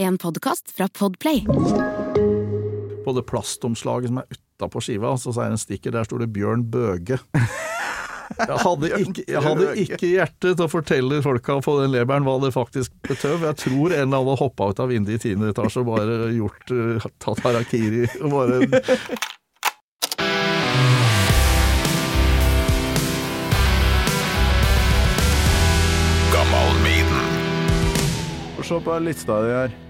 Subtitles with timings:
[0.00, 1.44] En podkast fra Podplay.
[3.04, 6.28] På det plastomslaget som er utapå skiva, så er det en stikker, der står det
[6.36, 7.18] Bjørn Bøge.
[8.38, 12.36] Jeg hadde, ikke, jeg hadde ikke hjerte til å fortelle folka på den leberen hva
[12.44, 13.42] det faktisk betøv.
[13.48, 16.30] Jeg tror en eller annen hadde hoppa ut av vinduet i tiende etasje og bare
[16.36, 18.06] gjort uh, tatt harakiri.
[18.22, 18.62] Og bare
[28.68, 29.87] Se på lista di her.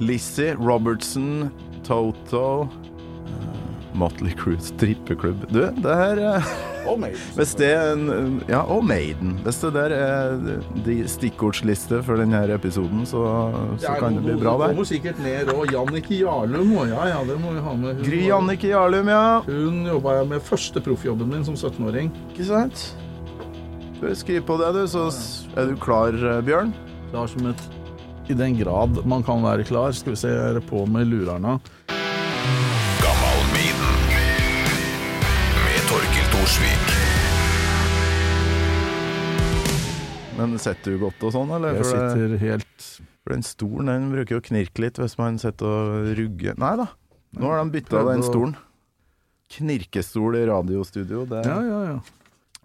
[0.00, 1.50] Lizzie, Robertson,
[1.86, 5.46] Toto eh, Motley Crue strippeklubb.
[5.50, 6.50] Du, det her eh,
[7.36, 9.34] Hvis det er en Ja, og Maiden.
[9.44, 10.38] Hvis det der er
[10.86, 13.20] de stikkordsliste for denne episoden, så,
[13.82, 14.68] så kan det bli bra, Det det.
[14.72, 15.74] kommer sikkert mer òg.
[15.74, 18.00] Jannicke Jarlum òg, ja, ja, det må vi ha med.
[18.06, 19.42] Gry Jannicke Jarlum, ja.
[19.50, 22.08] Hun jobba jeg med første proffjobben min som 17-åring.
[22.32, 22.86] Ikke sant?
[24.16, 25.08] Skriv på det, du, så
[25.58, 26.72] er du klar, eh, Bjørn.
[27.10, 27.68] Klar som et
[28.28, 29.92] I den grad man kan være klar.
[29.96, 31.58] Skal vi se, jeg er på med lurerne.
[35.64, 36.94] Med Torkil Thorsvik.
[40.38, 41.74] Men sitter du godt og sånn, eller?
[41.74, 42.82] Jeg For det- sitter helt
[43.24, 46.76] For den stolen den bruker jo å knirke litt hvis man sitter og rugger Nei
[46.76, 46.86] da,
[47.36, 48.54] nå har de bytta den stolen.
[49.50, 51.98] Knirkestol i radiostudio, det er Ja, ja, ja.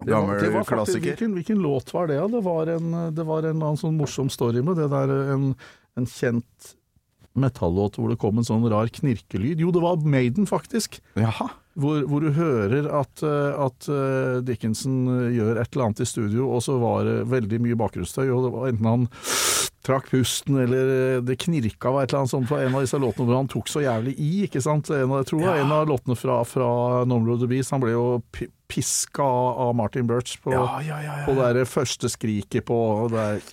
[0.06, 2.20] Det var, det var faktisk, hvilken, hvilken låt var det?
[2.34, 5.52] Det var en, det var en annen sånn morsom story med det der en,
[6.00, 6.74] en kjent
[7.34, 9.62] metallåt hvor det kom en sånn rar knirkelyd.
[9.64, 11.00] Jo, det var Maiden, faktisk.
[11.18, 11.50] Jaha.
[11.74, 16.10] Hvor, hvor du hører at, eh, at eh, Dickinson eh, gjør et eller annet i
[16.10, 19.08] studio, og så var det veldig mye bakgrunnsstøy, og det var enten han
[19.84, 23.00] trakk pusten, eller eh, det knirka var et eller annet sånt på en av disse
[23.02, 24.92] låtene hvor han tok så jævlig i, ikke sant.
[24.96, 25.56] En av, jeg tror ja.
[25.60, 26.70] en av låtene fra, fra
[27.10, 28.06] Number the Beast, han ble jo
[28.72, 31.18] piska av Martin Birch på, Ja, ja, ja.
[31.28, 32.78] på det der første skriket på
[33.12, 33.44] der,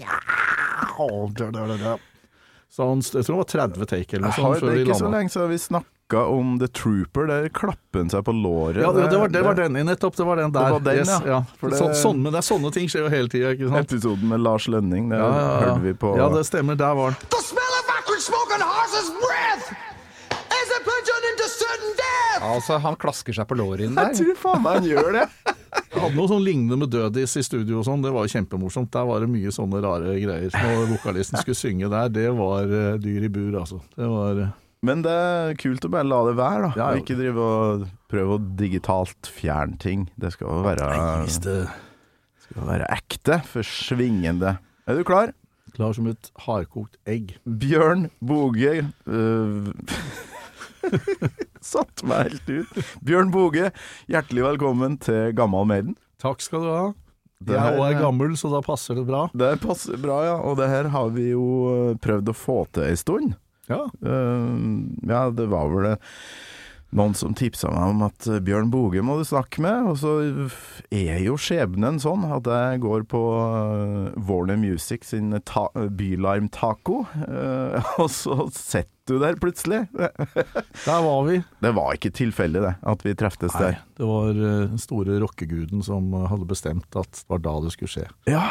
[2.70, 5.10] Så han, jeg tror det var 30 take eller noe sånt det er ikke så
[5.10, 7.26] lenge siden vi snakka om The Trooper.
[7.30, 8.80] Der klapper han seg på låret.
[8.82, 10.16] Ja, det, det, var, det var den, nettopp.
[10.16, 10.64] Det var den der.
[10.64, 11.42] Det var den, yes, ja.
[11.60, 13.86] For det- Så, sånn, men det er sånne ting skjer jo hele tida, ikke sant?
[13.92, 15.60] Episoden med Lars Lønning, det Ja, ja, ja.
[15.66, 16.76] hørte vi på ja, det stemmer.
[16.76, 17.28] Der var den.
[17.30, 19.70] The smell of backward smoke on horse's breath
[20.50, 22.44] as they plunge on into sudden death.
[22.54, 24.10] Altså, han klasker seg på låret inn der.
[24.12, 25.26] Jeg tror faen meg han gjør det!
[25.90, 28.02] Jeg hadde noe sånn lignende med Dødis i studio og sånn.
[28.02, 28.90] Det var jo kjempemorsomt.
[28.94, 30.50] Der var det mye sånne rare greier.
[30.50, 33.78] Når vokalisten skulle synge der, det var eh, dyr i bur, altså.
[33.94, 34.50] Det var eh,
[34.80, 36.70] Men det er kult å bare la det være, da.
[36.80, 40.06] Ja, ikke drive og prøve å digitalt fjerne ting.
[40.16, 40.86] Det skal jo være,
[41.44, 41.58] det
[42.46, 44.54] skal være ekte, forsvingende.
[44.88, 45.34] Er du klar?
[45.76, 47.34] Klar som et hardkokt egg.
[47.44, 48.72] Bjørn Boge
[49.04, 49.68] uh,
[51.70, 52.80] Satt meg helt ut.
[53.04, 53.68] Bjørn Boge,
[54.10, 55.92] hjertelig velkommen til Gammal Maiden.
[56.24, 56.82] Takk skal du ha.
[57.44, 59.26] Det Jeg her- òg er gammel, så da passer det bra.
[59.36, 60.34] Det passer bra, ja.
[60.40, 63.36] Og det her har vi jo øh, prøvd å få til ei stund.
[63.70, 63.84] Ja.
[64.04, 64.56] Eh,
[65.10, 65.98] ja, det var vel det
[66.96, 70.14] noen som tipsa meg om at eh, Bjørn Boge må du snakke med, og så
[70.90, 77.04] er jo skjebnen sånn at jeg går på eh, Warner Music sin ta Bylarm Taco,
[77.28, 79.84] eh, og så setter du der plutselig.
[80.86, 81.40] Der var vi.
[81.62, 83.80] Det var ikke tilfeldig, det, at vi treftes Nei, der.
[83.98, 88.04] det var den store rockeguden som hadde bestemt at det var da det skulle skje.
[88.30, 88.44] Ja,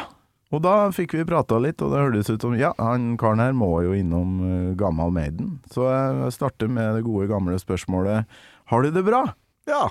[0.49, 3.53] og da fikk vi prata litt, og det hørtes ut som ja, han karen her
[3.53, 5.59] må jo innom uh, Gammal Maiden.
[5.73, 8.25] Så jeg starter med det gode gamle spørsmålet
[8.71, 9.25] Har du det bra?
[9.69, 9.89] Ja,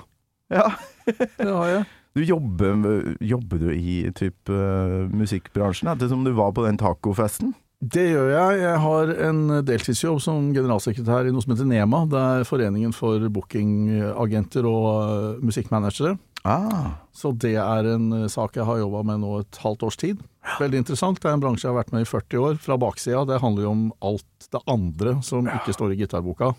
[0.51, 0.65] Ja.
[1.07, 1.87] det har jeg.
[2.17, 7.53] Du jobber, jobber du i typ uh, musikkbransjen, ettersom du var på den tacofesten?
[7.79, 8.55] Det gjør jeg.
[8.59, 12.01] Jeg har en deltidsjobb som generalsekretær i noe som heter NEMA.
[12.11, 16.17] Det er Foreningen for bookingagenter og eh, musikkmanagere.
[16.43, 19.99] Ah, Så det er en eh, sak jeg har jobba med nå et halvt års
[20.01, 20.19] tid.
[20.59, 21.19] Veldig interessant.
[21.21, 22.59] Det er en bransje jeg har vært med i 40 år.
[22.63, 23.25] Fra baksida.
[23.29, 26.53] Det handler jo om alt det andre som ikke står i gitarboka.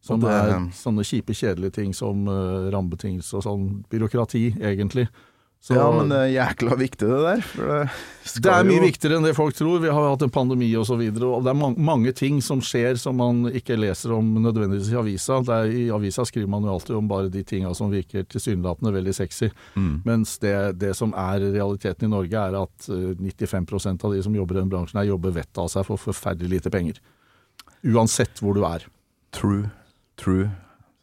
[0.00, 5.08] Som det- er sånne kjipe, kjedelige ting som uh, rammebetingelser og sånn byråkrati, egentlig.
[5.60, 7.40] Så ja, men det er jækla viktig det der.
[7.58, 7.78] Det,
[8.44, 9.80] det er mye jo- viktigere enn det folk tror.
[9.82, 12.60] Vi har hatt en pandemi og så videre, og det er mange, mange ting som
[12.64, 15.40] skjer som man ikke leser om nødvendigvis i avisa.
[15.44, 18.94] Det er, I avisa skriver man jo alltid om bare de tinga som virker tilsynelatende
[18.94, 19.50] veldig sexy.
[19.74, 19.90] Mm.
[20.06, 24.38] Mens det, det som er realiteten i Norge, er at eh, 95% av de som
[24.38, 27.02] jobber i den bransjen, her jobber vettet av seg for forferdelig lite penger.
[27.82, 28.86] Uansett hvor du er.
[29.34, 29.68] True,
[30.16, 30.48] true.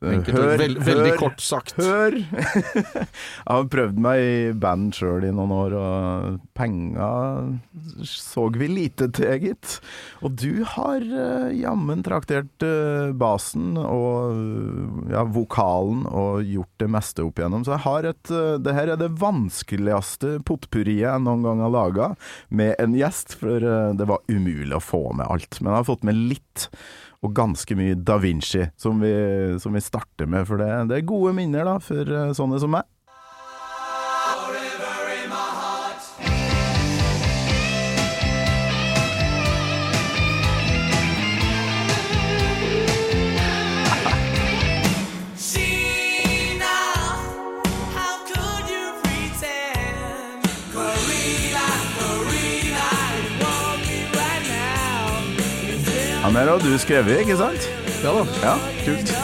[0.03, 1.77] Enkelt, og veld, veldig kort sagt.
[1.79, 2.17] Hør!
[2.19, 3.05] jeg
[3.47, 7.55] har prøvd meg i band sjøl i noen år, og penger
[8.03, 9.77] så vi lite til, gitt.
[10.19, 17.25] Og du har uh, jammen traktert uh, basen og ja, vokalen og gjort det meste
[17.25, 17.63] opp igjennom.
[17.65, 21.73] Så jeg har et uh, Det her er det vanskeligste potpurriet jeg noen gang har
[21.73, 22.11] laga
[22.49, 25.61] med en gjest, for uh, det var umulig å få med alt.
[25.61, 26.69] Men jeg har fått med litt
[27.23, 29.13] og ganske mye Da Vinci, som vi,
[29.61, 30.47] som vi starter med.
[30.49, 32.87] For det, det er gode minner da, for eh, sånne som meg.
[56.35, 57.69] Han her har du skrevet, ikke sant?
[58.03, 58.25] Ja da.
[58.43, 58.55] Ja,
[58.85, 59.07] kult.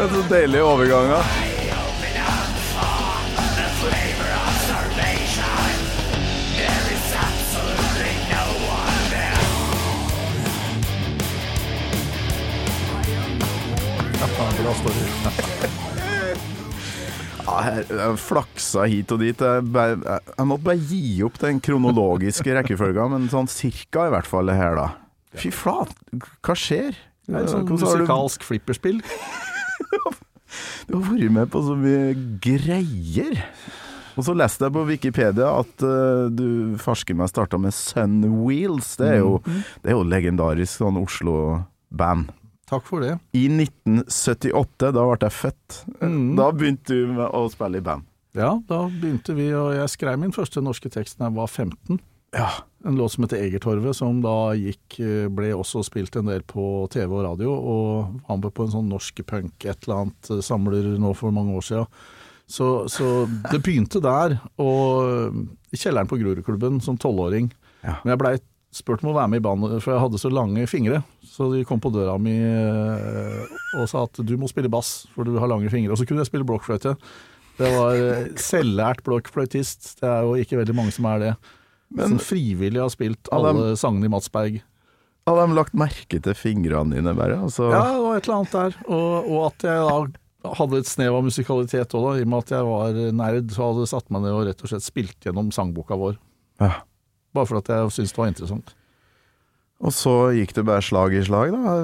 [0.00, 1.49] Det er så deilige overganger.
[14.20, 15.04] Bra story.
[17.50, 19.40] Jeg flaksa hit og dit.
[19.40, 24.58] Jeg, måtte bare gi opp den kronologiske rekkefølga, men sånn cirka i hvert fall det
[24.58, 24.90] her, da.
[25.40, 25.96] Fy flate,
[26.44, 26.98] hva skjer?
[27.24, 29.00] Det er et sånt musikalsk flipperspill.
[30.90, 33.36] Du har vært med på så mye greier.
[34.18, 38.96] Og så leste jeg på Wikipedia at uh, du farsker meg starta med Sun Wheels.
[38.98, 42.34] Det er jo, det er jo legendarisk sånn Oslo-band.
[42.70, 43.16] Takk for det.
[43.34, 45.80] I 1978, da ble jeg født.
[45.98, 46.36] Mm.
[46.38, 48.06] Da begynte du med å spille i band.
[48.38, 51.98] Ja, da begynte vi, og jeg skrev min første norske tekst da jeg var 15.
[52.36, 52.50] Ja.
[52.86, 56.86] En låt som heter Egertorvet, som da gikk, eh, ble også spilt en del på
[56.92, 60.44] TV og radio, og var med på en sånn norsk punk et eller annet eh,
[60.46, 61.90] samler nå for mange år siden.
[62.50, 65.42] Så, så det begynte der, og eh,
[65.74, 67.50] i kjelleren på Grorudklubben som tolvåring.
[67.82, 67.98] Ja.
[68.04, 68.34] Men jeg blei
[68.72, 71.00] spurt om å være med i bandet, for jeg hadde så lange fingre.
[71.26, 73.50] Så de kom på døra mi eh,
[73.80, 75.92] og sa at du må spille bass, for du har lange fingre.
[75.94, 76.94] Og så kunne jeg spille blokkfløyte.
[77.60, 79.96] Det var eh, selvlært blokkfløytist.
[80.00, 81.32] Det er jo ikke veldig mange som er det.
[81.90, 84.60] Men- som frivillig har spilt alle dem- sangene i Mats Berg.
[85.26, 87.36] Hadde de lagt merke til fingrene dine, bare?
[87.42, 88.76] Altså, Ja, det var et eller annet der.
[88.88, 92.06] Og, og at jeg da hadde et snev av musikalitet òg.
[92.16, 94.62] I og med at jeg var nerd, så hadde jeg satt meg ned og rett
[94.64, 96.16] og slett spilt gjennom sangboka vår.
[96.62, 96.70] Ja.
[97.36, 98.74] Bare for at jeg syntes det var interessant.
[99.80, 101.74] Og så gikk det bare slag i slag, da.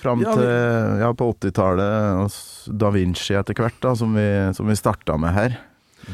[0.00, 2.36] Fram Ja, til ja, på 80-tallet,
[2.80, 5.58] Da Vinci etter hvert, da, som vi, som vi starta med her.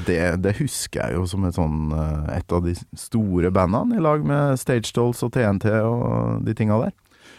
[0.07, 4.03] Det, det husker jeg jo som et, sånn, eh, et av de store bandene, i
[4.03, 6.95] lag med Stage Dolls og TNT og de tinga der.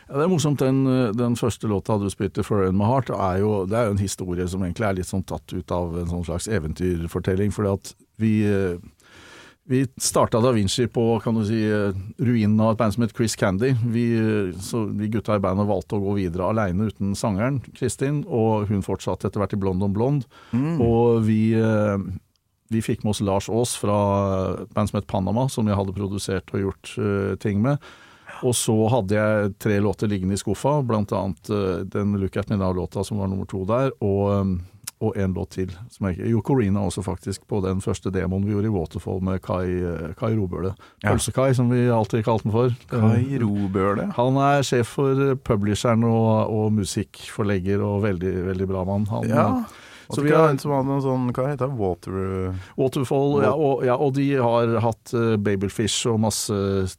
[0.07, 0.61] Ja, det er morsomt.
[0.61, 0.83] Den,
[1.17, 4.47] den første låta du spilte, 'Foreign My Heart', er jo, det er jo en historie
[4.47, 7.51] som egentlig er litt sånn tatt ut av en sånn slags eventyrfortelling.
[7.51, 8.77] fordi at vi eh,
[9.65, 13.15] vi starta Da Vinci på kan du si, eh, ruinen av et band som het
[13.15, 13.75] Chris Candy.
[13.85, 18.25] Vi, eh, så vi gutta i bandet valgte å gå videre aleine uten sangeren, Kristin,
[18.27, 20.25] og hun fortsatte etter hvert i Blond on Blond.
[20.83, 21.97] Og vi, eh,
[22.69, 25.95] vi fikk med oss Lars Aas fra et band som het Panama, som jeg hadde
[25.95, 27.77] produsert og gjort uh, ting med.
[28.43, 32.49] Og så hadde jeg tre låter liggende i skuffa, blant annet eh, den Look At
[32.49, 34.55] Me Now-låta som var nummer to der, og, um,
[35.03, 35.71] og en låt til.
[35.91, 39.41] Som jeg, jo, Corina også faktisk, på den første demoen vi gjorde i Waterfall med
[39.43, 40.71] Kai, eh, Kai Robøle.
[41.03, 41.11] Ja.
[41.11, 42.75] Pølse-Kai, som vi alltid kalte den for.
[42.91, 44.09] Kai Robøle.
[44.17, 49.09] Han er sjef for eh, publisheren og, og musikkforlegger, og veldig, veldig bra mann.
[49.11, 49.47] Han, Ja.
[50.09, 52.55] Så vi har- en som hadde noen sånn, hva heter det, Water...
[52.79, 56.53] Waterfall, ja og, ja, og de har hatt uh, Babelfish og masse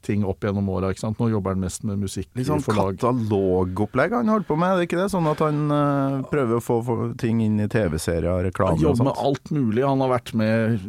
[0.07, 0.93] ting opp gjennom åra.
[0.95, 4.89] Nå jobber han mest med musikk Litt sånn katalogopplegg han holdt på med, er det
[4.89, 5.09] ikke det?
[5.13, 6.81] Sånn at han uh, prøver å få,
[7.21, 9.85] ting inn i TV-serier, reklame Han og jobber med alt mulig.
[9.85, 10.87] Han har vært med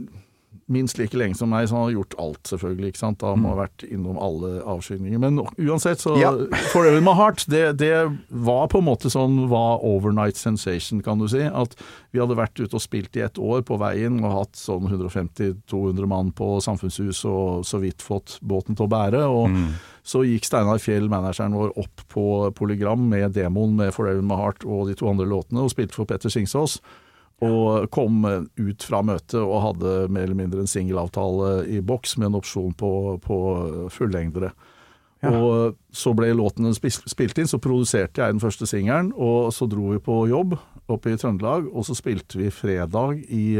[0.67, 2.87] minst like lenge som meg, så han har gjort alt, selvfølgelig.
[2.89, 3.21] ikke sant?
[3.21, 5.19] Han har vært innom alle avskygninger.
[5.21, 6.21] Men uansett, så Mm.
[6.21, 6.31] Ja.
[6.73, 7.91] Forever my heart, det, det
[8.29, 11.43] var på en måte sånn var overnight sensation, kan du si.
[11.45, 11.75] At
[12.11, 16.07] vi hadde vært ute og spilt i ett år på veien og hatt sånn 150-200
[16.09, 19.21] mann på Samfunnshus og så vidt fått båten til å bære.
[19.29, 19.69] og Mm.
[20.05, 24.63] Så gikk Steinar Fjell, manageren vår, opp på Polygram med demoen med Forever my heart
[24.65, 26.79] og de to andre låtene, og spilte for Petter Singsås.
[27.43, 32.29] Og kom ut fra møtet og hadde mer eller mindre en singelavtale i boks med
[32.29, 32.91] en opsjon på,
[33.23, 33.39] på
[33.91, 34.53] fullengdere.
[35.25, 39.89] Og så ble låten spilt inn, så produserte jeg den første singelen, og så dro
[39.93, 40.55] vi på jobb
[40.91, 43.57] oppe i Trøndelag, og så spilte vi fredag i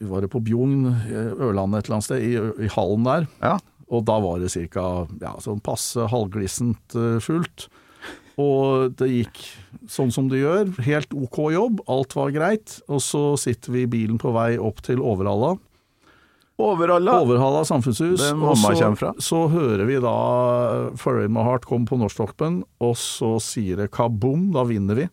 [0.00, 3.28] Var det på Bjugn, Ørlandet et eller annet sted, i, i hallen der.
[3.42, 3.58] Ja.
[3.92, 4.86] Og da var det ca.
[5.20, 7.68] Ja, sånn passe halvglissent eh, fullt.
[8.40, 9.42] Og det gikk
[9.90, 10.70] sånn som det gjør.
[10.86, 12.78] Helt ok jobb, alt var greit.
[12.88, 15.56] Og så sitter vi i bilen på vei opp til Overhalla.
[16.62, 17.16] Overhalla?
[17.22, 18.22] Overhalla samfunnshus.
[18.30, 19.12] Og mamma så, kommer fra.
[19.18, 20.14] så hører vi da
[21.00, 25.08] Furry My Heart komme på Norsktoppen, og så sier det kaboom, da vinner vi.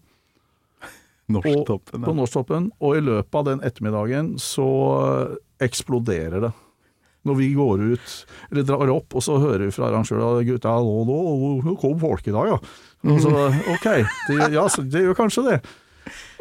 [1.33, 2.03] Norsktoppen.
[2.05, 2.71] På Norsktoppen.
[2.83, 4.69] Og i løpet av den ettermiddagen så
[5.63, 6.51] eksploderer det.
[7.27, 8.11] Når vi går ut,
[8.47, 11.17] eller drar opp, og så hører vi fra arrangøren at gutta, nå, nå,
[11.65, 12.59] nå kom folk i dag, ja.
[13.07, 13.31] Og så,
[13.75, 13.87] ok,
[14.27, 15.59] det, ja, så det gjør kanskje det.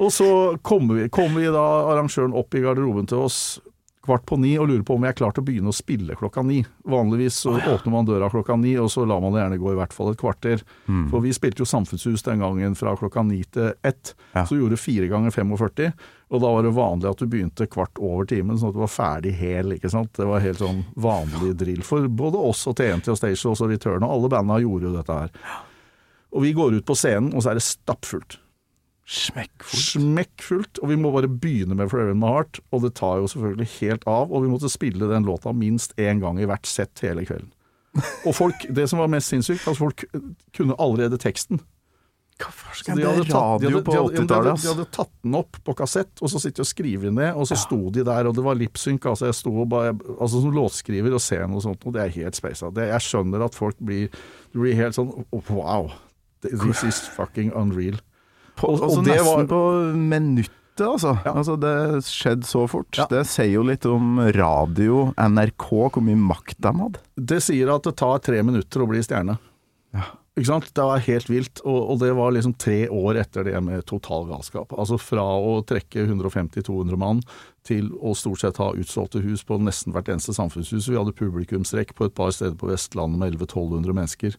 [0.00, 0.26] Og så
[0.64, 3.58] kommer vi, kommer vi da arrangøren opp i garderoben til oss
[4.08, 6.14] kvart på ni og lurer på om jeg er klar til å begynne å spille
[6.16, 6.62] klokka ni.
[6.88, 9.76] Vanligvis så åpner man døra klokka ni, og så lar man det gjerne gå i
[9.76, 10.62] hvert fall et kvarter.
[11.10, 14.46] For vi spilte jo Samfunnshus den gangen fra klokka ni til ett, Ja.
[14.48, 15.92] så gjorde fire ganger 45.
[16.32, 18.94] Og da var det vanlig at du begynte kvart over timen, sånn at du var
[18.96, 19.76] ferdig hel.
[19.76, 20.14] ikke sant?
[20.16, 24.02] Det var helt sånn vanlig drill for både oss og TNT og Stage og Return,
[24.08, 25.30] og alle banda gjorde jo dette her.
[26.34, 28.38] Og vi går ut på scenen, og så er det stappfullt.
[29.08, 29.84] Smekkfullt.
[29.94, 33.30] Smekkfullt, og vi må bare begynne med Forever in My Heart, og det tar jo
[33.32, 37.00] selvfølgelig helt av, og vi måtte spille den låta minst én gang i hvert sett
[37.06, 37.48] hele kvelden.
[38.28, 40.04] Og folk, det som var mest sinnssykt, at folk
[40.54, 41.62] kunne allerede teksten.
[42.38, 42.94] Hva farsken?
[43.00, 45.56] de hadde tatt- de hadde- de hadde- de 80-tallet, hadde- De hadde tatt den opp
[45.64, 48.34] på kassett, og så sitter de og skriver ned, og så sto de der, og
[48.36, 49.00] det var lipsynk.
[49.08, 52.14] Altså, jeg sto og bare, altså som låtskriver og ser noe sånt, og det er
[52.22, 52.70] helt speisa.
[52.72, 54.08] Det- Jeg skjønner at folk blir,
[54.52, 55.90] blir helt sånn wow,
[56.42, 57.98] this is fucking unreal.
[58.56, 61.12] På, Og- og altså det nesten var- på minuttet, altså.
[61.24, 61.32] Ja.
[61.34, 61.56] altså.
[61.60, 62.90] Det skjedde så fort.
[62.98, 63.06] Ja.
[63.10, 66.98] Det sier jo litt om radio, NRK, hvor mye makt de hadde.
[67.16, 69.38] Det sier at det tar tre minutter å bli stjerne.
[69.94, 70.02] Ja.
[70.38, 70.68] Ikke sant?
[70.72, 74.26] Det var helt vilt, og, og det var liksom tre år etter det med total
[74.28, 74.68] galskap.
[74.78, 77.22] Altså fra å trekke 150-200 mann
[77.66, 80.86] til å stort sett ha utsolgte hus på nesten hvert eneste samfunnshus.
[80.88, 84.36] Vi hadde publikumsrekk på et par steder på Vestlandet med 1100-1200 mennesker.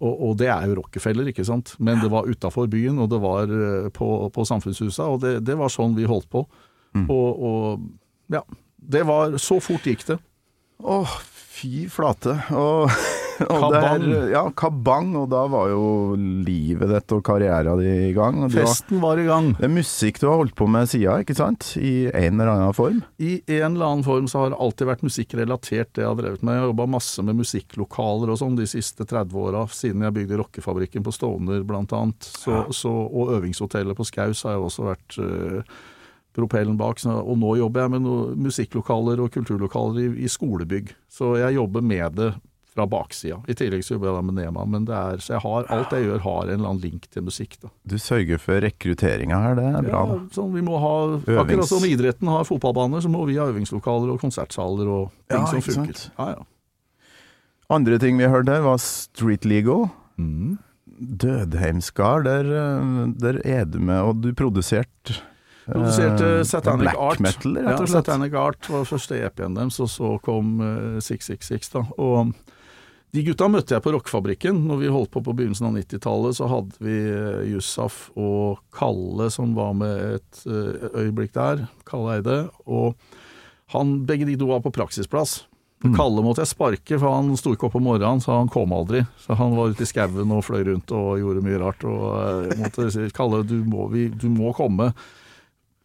[0.00, 1.74] Og, og det er jo Rockefeller, ikke sant.
[1.78, 5.56] Men det var utafor byen, og det var eh, på, på samfunnshusa, og det, det
[5.58, 6.44] var sånn vi holdt på.
[7.08, 8.42] Og, og ja.
[8.82, 10.18] Det var Så fort gikk det.
[10.82, 11.12] Åh,
[11.54, 12.34] fy flate.
[12.58, 12.90] Og,
[13.48, 14.04] Kabang.
[14.06, 15.12] Der, ja, kabang.
[15.18, 15.84] Og da var jo
[16.16, 18.42] livet ditt og karrieren din i gang.
[18.48, 19.52] Du Festen var i gang.
[19.58, 21.72] det er musikk du har holdt på med siden, ikke sant?
[21.78, 23.02] I en eller annen form.
[23.22, 26.44] I en eller annen form så har det alltid vært musikkrelatert det jeg har drevet
[26.44, 26.56] med.
[26.56, 30.40] Jeg har jobba masse med musikklokaler og sånn de siste 30 åra, siden jeg bygde
[30.42, 32.28] rockefabrikken på Stovner blant annet.
[32.28, 35.74] Så, så, og øvingshotellet på Skaus har jeg også vært øh,
[36.36, 37.00] propellen bak.
[37.02, 40.94] Så, og nå jobber jeg med musikklokaler og kulturlokaler i, i skolebygg.
[41.12, 42.32] Så jeg jobber med det
[42.72, 43.36] fra baksida.
[43.48, 44.62] I tillegg så jobber jeg da med Nema.
[44.64, 47.22] Men det er, så jeg har, alt jeg gjør har en eller annen link til
[47.26, 47.58] musikk.
[47.60, 47.68] da.
[47.84, 50.00] Du sørger for rekrutteringa her, det er bra.
[50.08, 53.44] Ja, sånn, vi må ha, Øvings- akkurat som idretten har fotballbaner, så må vi ha
[53.52, 56.06] øvingslokaler og konsertsaler og ting Ja, som funker.
[56.16, 56.44] Ja, ja.
[57.72, 59.90] Andre ting vi hørte her, var Street Legal.
[60.20, 60.56] Mm.
[61.22, 65.14] Dødheimsgard, der, eh, der er du med, og du produserte
[65.66, 67.20] eh, Produserte Satanic black Art.
[67.20, 68.06] metal, rett ja, og slett.
[68.06, 71.70] Satanic Art var første EP-en deres, og så kom eh, 666.
[71.76, 71.84] da.
[71.98, 72.32] Og
[73.12, 74.62] de gutta møtte jeg på rockefabrikken.
[74.70, 79.28] Når vi holdt på på begynnelsen av 90-tallet, så hadde vi eh, Jussaf og Kalle
[79.34, 81.66] som var med et eh, øyeblikk der.
[81.88, 82.38] Kalle Eide.
[82.64, 82.96] Og
[83.76, 85.42] han, begge de to var på praksisplass.
[85.82, 89.02] Kalle måtte jeg sparke, for han sto ikke opp om morgenen, så han kom aldri.
[89.18, 91.84] Så han var ute i skauen og fløy rundt og gjorde mye rart.
[91.84, 94.92] Og jeg måtte si Kalle, du må, vi, du må komme.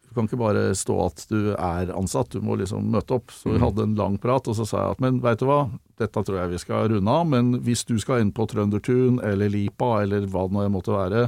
[0.08, 3.32] Du kan ikke bare stå at du er ansatt, du må liksom møte opp.
[3.34, 5.66] Så vi hadde en lang prat, og så sa jeg at men veit du hva,
[6.00, 9.52] dette tror jeg vi skal runde av, men hvis du skal inn på Trøndertun eller
[9.52, 11.26] Lipa eller hva det nå måtte være,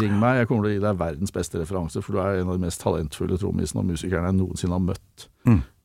[0.00, 2.48] ring meg, jeg kommer til å gi deg verdens beste referanse, for du er en
[2.50, 5.26] av de mest talentfulle trommisene og musikerne jeg noensinne har møtt.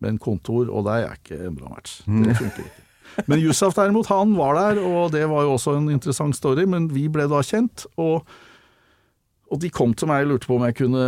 [0.01, 1.99] Men kontor og deg er ikke en bra match.
[2.07, 2.87] Det funker ikke.
[3.27, 6.87] Men Yusuf derimot, han var der, og det var jo også en interessant story, men
[6.95, 8.23] vi ble da kjent, og
[9.51, 11.05] og de kom til meg og lurte på om jeg kunne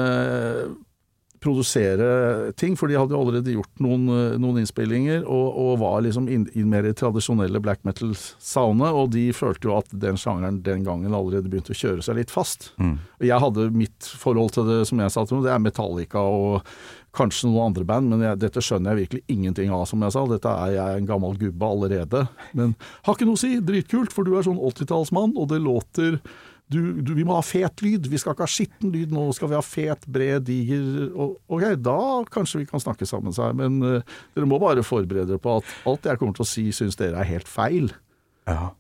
[1.44, 6.02] produsere ting, for de hadde jo allerede gjort noen, eh, noen innspillinger, og, og var
[6.06, 10.62] liksom inn, inn mer i tradisjonelle black metal-soundet, og de følte jo at den sjangeren
[10.66, 12.72] den gangen allerede begynte å kjøre seg litt fast.
[12.82, 12.98] Mm.
[13.24, 16.62] Jeg hadde mitt forhold til det, som jeg sa til dem, det er Metallica og
[17.14, 20.24] kanskje noen andre band, men jeg, dette skjønner jeg virkelig ingenting av, som jeg sa.
[20.30, 22.24] Dette er jeg en gammel gubbe allerede.
[22.58, 22.74] Men
[23.06, 26.18] har ikke noe å si, dritkult, for du er sånn 80-tallsmann, og det låter
[26.72, 29.52] du, du, vi må ha fet lyd, vi skal ikke ha skitten lyd, nå skal
[29.52, 31.98] vi ha fet, bred, diger og, Ok, da
[32.34, 35.58] kanskje vi kan snakke sammen, sa jeg, men uh, dere må bare forberede dere på
[35.60, 37.92] at alt jeg kommer til å si, syns dere er helt feil.
[38.50, 38.72] Ja.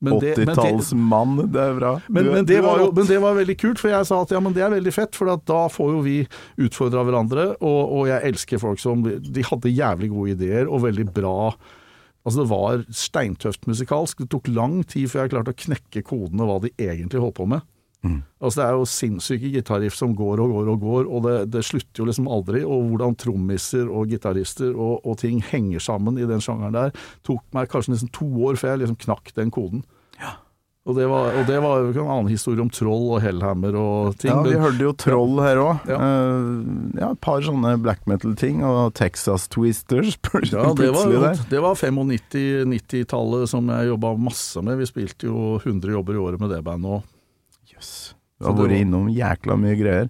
[0.00, 1.90] Men det- men det- 80-tallsmann, det er bra.
[2.08, 4.40] Men, men, det var jo, men det var veldig kult, for jeg sa at ja,
[4.40, 6.14] men det er veldig fett, for at da får jo vi
[6.56, 11.04] utfordra hverandre, og, og jeg elsker folk som De hadde jævlig gode ideer og veldig
[11.12, 11.52] bra
[12.24, 14.24] Altså Det var steintøft musikalsk.
[14.24, 17.48] Det tok lang tid før jeg klarte å knekke kodene hva de egentlig holdt på
[17.48, 17.64] med.
[18.40, 21.64] Altså Det er jo sinnssyke gitarriff som går og går og går, og det, det
[21.68, 22.62] slutter jo liksom aldri.
[22.64, 26.94] Og hvordan trommiser og gitarister og, og ting henger sammen i den sjangeren der,
[27.26, 29.84] tok meg kanskje nesten to år før jeg liksom knakk den koden.
[30.88, 34.32] Og det, var, og det var en annen historie om troll og hellhammer og ting.
[34.32, 35.82] Ja, vi hørte jo Troll her òg.
[35.90, 35.98] Ja.
[36.96, 40.16] ja, et par sånne black metal-ting, og Texas Twisters
[40.54, 41.42] Ja, det var, der.
[41.52, 44.80] det var 95-90-tallet som jeg jobba masse med.
[44.80, 47.04] Vi spilte jo 100 jobber i året med det bandet òg.
[47.74, 47.92] Jøss.
[48.40, 50.08] Du har vært innom jækla mye greier.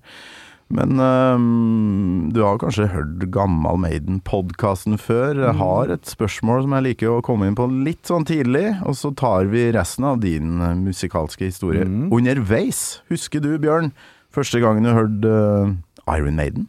[0.71, 5.35] Men øhm, du har kanskje hørt Gammal Maiden-podkasten før.
[5.35, 5.43] Mm.
[5.49, 8.95] Jeg har et spørsmål som jeg liker å komme inn på litt sånn tidlig, og
[8.95, 12.13] så tar vi resten av din øh, musikalske historie Mm.
[12.15, 13.01] underveis.
[13.11, 13.91] Husker du, Bjørn,
[14.31, 15.75] første gangen du hørte øh,
[16.15, 16.69] Iron Maiden?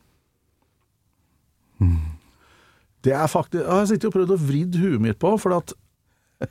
[3.02, 5.74] Det er faktisk Jeg har sittet og prøvd å vridd huet mitt på, for at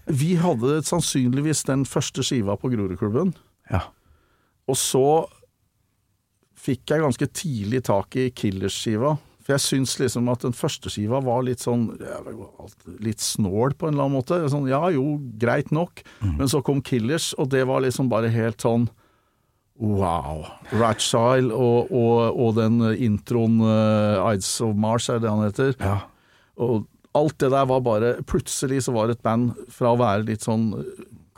[0.07, 3.33] vi hadde sannsynligvis den første skiva på Grorudklubben.
[3.71, 3.81] Ja.
[4.71, 5.03] Og så
[6.71, 9.17] fikk jeg ganske tidlig tak i Killers-skiva.
[9.41, 11.89] For jeg syns liksom at den første skiva var litt sånn
[13.03, 14.39] Litt snål på en eller annen måte.
[14.53, 16.05] Sånn, ja jo, greit nok.
[16.23, 18.89] Men så kom Killers, og det var liksom bare helt sånn
[19.81, 20.45] Wow.
[20.77, 25.73] Ratchile og, og, og den introen uh, Ides of Mars, er det han heter.
[25.81, 26.03] Ja.
[26.61, 26.85] Og
[27.17, 30.69] alt det der var bare Plutselig så var et band fra å være litt sånn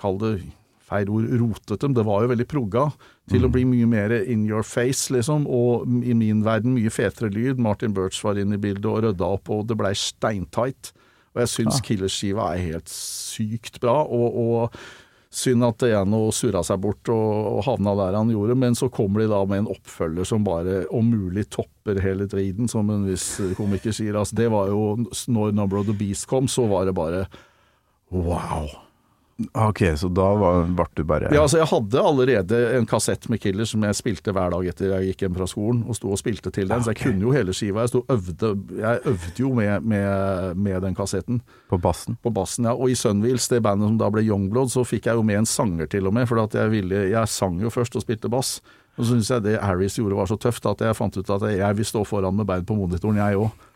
[0.01, 0.33] Kall det
[0.93, 2.87] feil ord rotete, men det var jo veldig progga,
[3.31, 5.47] til å bli mye mer in your face, liksom.
[5.49, 7.61] Og i min verden mye fetere lyd.
[7.63, 10.93] Martin Birch var inne i bildet og rydda opp, og det blei steintight.
[11.33, 14.03] Og jeg syns Killers-skiva er helt sykt bra.
[14.05, 14.83] og, og
[15.33, 19.23] Synd at ene surra seg bort og, og havna der han gjorde, men så kommer
[19.23, 23.39] de da med en oppfølger som bare om mulig topper hele driden, som en viss
[23.57, 24.19] komiker sier.
[24.21, 27.25] Altså, det var jo Når Number of the Beast kom, så var det bare
[28.13, 28.69] wow.
[29.53, 33.41] Ok, så da var, ble du bare Ja, altså Jeg hadde allerede en kassett med
[33.43, 36.21] Killers som jeg spilte hver dag etter jeg gikk hjem fra skolen, og sto og
[36.21, 37.87] spilte til den, så jeg kunne jo hele skiva.
[37.87, 41.41] Jeg, øvde, jeg øvde jo med, med, med den kassetten
[41.73, 42.19] på bassen.
[42.23, 42.77] på bassen, ja.
[42.77, 45.49] Og i Sunwheels, det bandet som da ble Youngblood, så fikk jeg jo med en
[45.49, 48.61] sanger til og med, for jeg ville Jeg sang jo først og spilte bass.
[48.99, 51.45] Og så syns jeg det Harris gjorde var så tøft at jeg fant ut at
[51.49, 53.69] jeg vil stå foran med bein på monitoren, jeg òg.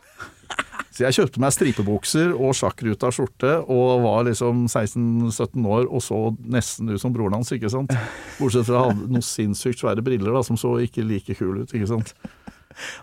[0.96, 6.20] Så jeg kjøpte meg stripebukser og sjakkruta skjorte, og var liksom 16-17 år og så
[6.40, 7.92] nesten ut som broren hans, ikke sant.
[8.38, 11.74] Bortsett fra å ha noen sinnssykt svære briller da, som så ikke like kule ut,
[11.76, 12.14] ikke sant.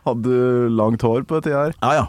[0.08, 1.78] Hadde du langt hår på dette her?
[1.86, 2.04] Ja ja,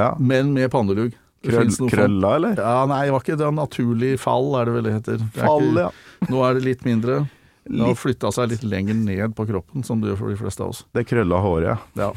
[0.00, 0.10] Ja.
[0.18, 1.14] men med pannelugg.
[1.46, 2.56] Krøll, krølla, eller?
[2.58, 3.52] Ja, nei, det var ikke det.
[3.54, 5.20] Naturlig fall, er det vel det heter.
[5.20, 6.26] Det er Fall, ikke, ja.
[6.32, 7.20] Nå er det litt mindre.
[7.66, 10.64] Det har flytta seg litt lenger ned på kroppen, som det gjør for de fleste
[10.64, 10.84] av oss.
[10.96, 11.76] Det krølla håret, ja.
[12.02, 12.10] Ja.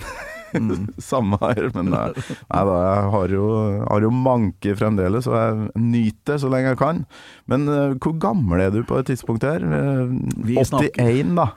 [0.53, 0.88] Mm.
[1.12, 3.47] Samme her, men nei, nei da, jeg har jo,
[3.85, 7.03] har jo manke fremdeles, og jeg nyter det så lenge jeg kan.
[7.49, 9.63] Men uh, hvor gammel er du på et tidspunkt her?
[9.65, 10.13] Uh,
[10.45, 11.51] Vi 81, da?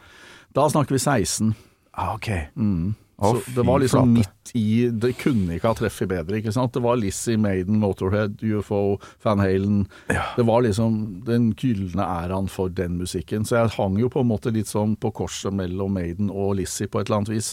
[0.53, 1.55] Da snakker vi 16.
[1.93, 2.29] Ah, ok.
[2.57, 2.95] Mm.
[3.23, 6.73] Oh, Så det var liksom midt i Det kunne ikke ha treffet bedre, ikke sant.
[6.75, 9.85] Det var Lizzie, Maiden, Motorhead, UFO, Van Halen.
[10.09, 13.47] Det var liksom den gylne æraen for den musikken.
[13.47, 16.91] Så jeg hang jo på en måte litt sånn på korset mellom Maiden og Lizzie
[16.91, 17.53] på et eller annet vis.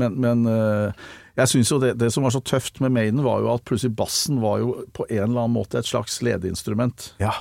[0.00, 1.06] Men, men eh,
[1.38, 3.96] jeg synes jo det, det som var så tøft med Maiden, var jo at plutselig
[3.96, 7.12] bassen var jo på en eller annen måte et slags ledeinstrument.
[7.22, 7.34] Ja.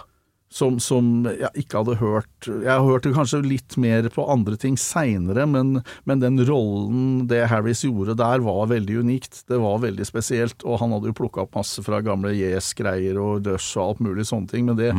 [0.52, 5.46] Som, som jeg ikke hadde hørt Jeg hørte kanskje litt mer på andre ting seinere,
[5.48, 9.46] men, men den rollen det Harris gjorde der, var veldig unikt.
[9.48, 13.48] Det var veldig spesielt, og han hadde jo plukka opp masse fra gamle Yes-greier og
[13.48, 14.68] Rush og alt mulig sånne ting.
[14.68, 14.92] Men det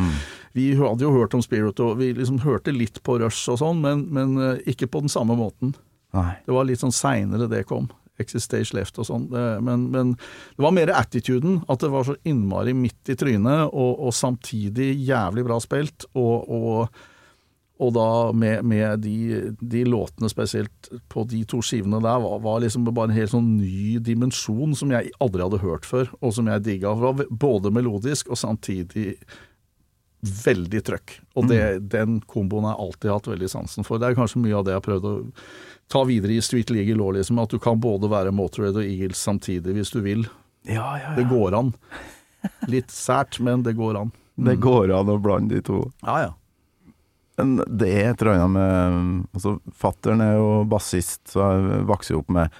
[0.57, 3.85] Vi hadde jo hørt om Spirit, og vi liksom hørte litt på Rush og sånn,
[3.85, 5.77] men, men eh, ikke på den samme måten.
[6.13, 6.31] Nei.
[6.45, 7.89] Det var litt sånn seinere det kom.
[8.21, 9.29] Exit Stage Left og sånn.
[9.65, 11.61] Men, men det var mer attituden.
[11.71, 16.05] At det var så innmari midt i trynet, og, og samtidig jævlig bra spilt.
[16.13, 16.99] Og, og,
[17.81, 22.61] og da med, med de, de låtene spesielt på de to skivene der, var, var
[22.63, 26.51] liksom bare en helt sånn ny dimensjon som jeg aldri hadde hørt før, og som
[26.51, 26.93] jeg digga.
[26.93, 29.17] Det var både melodisk og samtidig
[30.23, 31.17] veldig trøkk.
[31.35, 33.99] Og det, den komboen har jeg alltid hatt veldig sansen for.
[33.99, 35.15] Det er kanskje mye av det jeg har prøvd å
[35.91, 39.21] ta videre i Street Legal Law, liksom, at du kan både være Motorhead og Eagles
[39.21, 40.25] samtidig hvis du vil.
[40.67, 41.15] Ja, ja, ja.
[41.19, 41.73] Det går an.
[42.71, 44.13] Litt sært, men det går an.
[44.33, 45.79] Det går an å blande de to.
[46.01, 46.31] Ja, ja.
[47.37, 52.17] Men det er et eller annet med Altså, fattern er jo bassist, så jeg vokser
[52.17, 52.53] opp med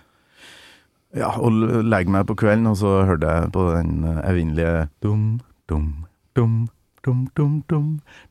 [1.18, 5.26] Ja, å legge meg på kvelden, og så hørte jeg på den evinnelige dum,
[5.70, 5.90] dum,
[6.38, 6.56] dum,
[7.04, 7.88] dum, dum, dum,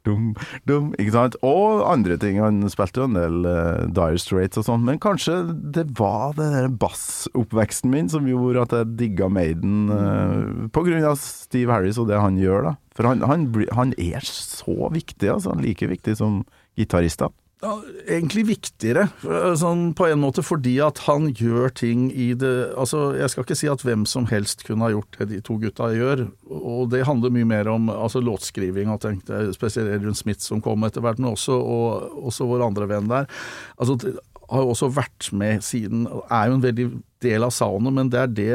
[0.06, 0.32] dum,
[0.68, 0.90] dum.
[1.00, 1.36] Ikke sant?
[1.46, 2.40] Og andre ting.
[2.42, 5.38] Han spilte jo en del uh, Dire Straits og sånn, men kanskje
[5.74, 11.20] det var den bassoppveksten min som gjorde at jeg digga Maiden uh, på grunn av
[11.20, 12.74] Steve Harris og det han gjør, da.
[12.96, 15.56] For han, han, han er så viktig, altså.
[15.60, 16.42] Like viktig som
[16.78, 17.32] gitarister.
[17.62, 17.76] Ja,
[18.10, 23.12] egentlig viktigere, eh, sånn på en måte fordi at han gjør ting i det Altså,
[23.14, 25.92] jeg skal ikke si at hvem som helst kunne ha gjort det de to gutta
[25.94, 30.42] gjør, og det handler mye mer om altså, låtskriving, og tenkte jeg, spesielt Edrun Smith
[30.42, 33.30] som kom etter hvert, men også, og, også vår andre venn der.
[33.78, 34.16] Altså, det
[34.50, 36.90] har jo også vært med siden, er jo en veldig
[37.22, 38.54] del av soundet, men det er det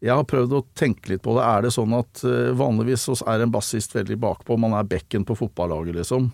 [0.00, 1.44] jeg har prøvd å tenke litt på det.
[1.44, 5.26] Er det sånn at eh, vanligvis så er en bassist veldig bakpå, man er bekken
[5.28, 6.32] på fotballaget, liksom.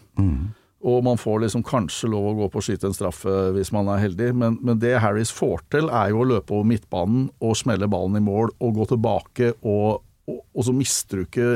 [0.86, 3.88] Og man får liksom kanskje lov å gå på å skyte en straffe hvis man
[3.90, 7.56] er heldig, men, men det Harris får til, er jo å løpe over midtbanen og
[7.58, 11.48] smelle ballen i mål og gå tilbake, og, og, og så ikke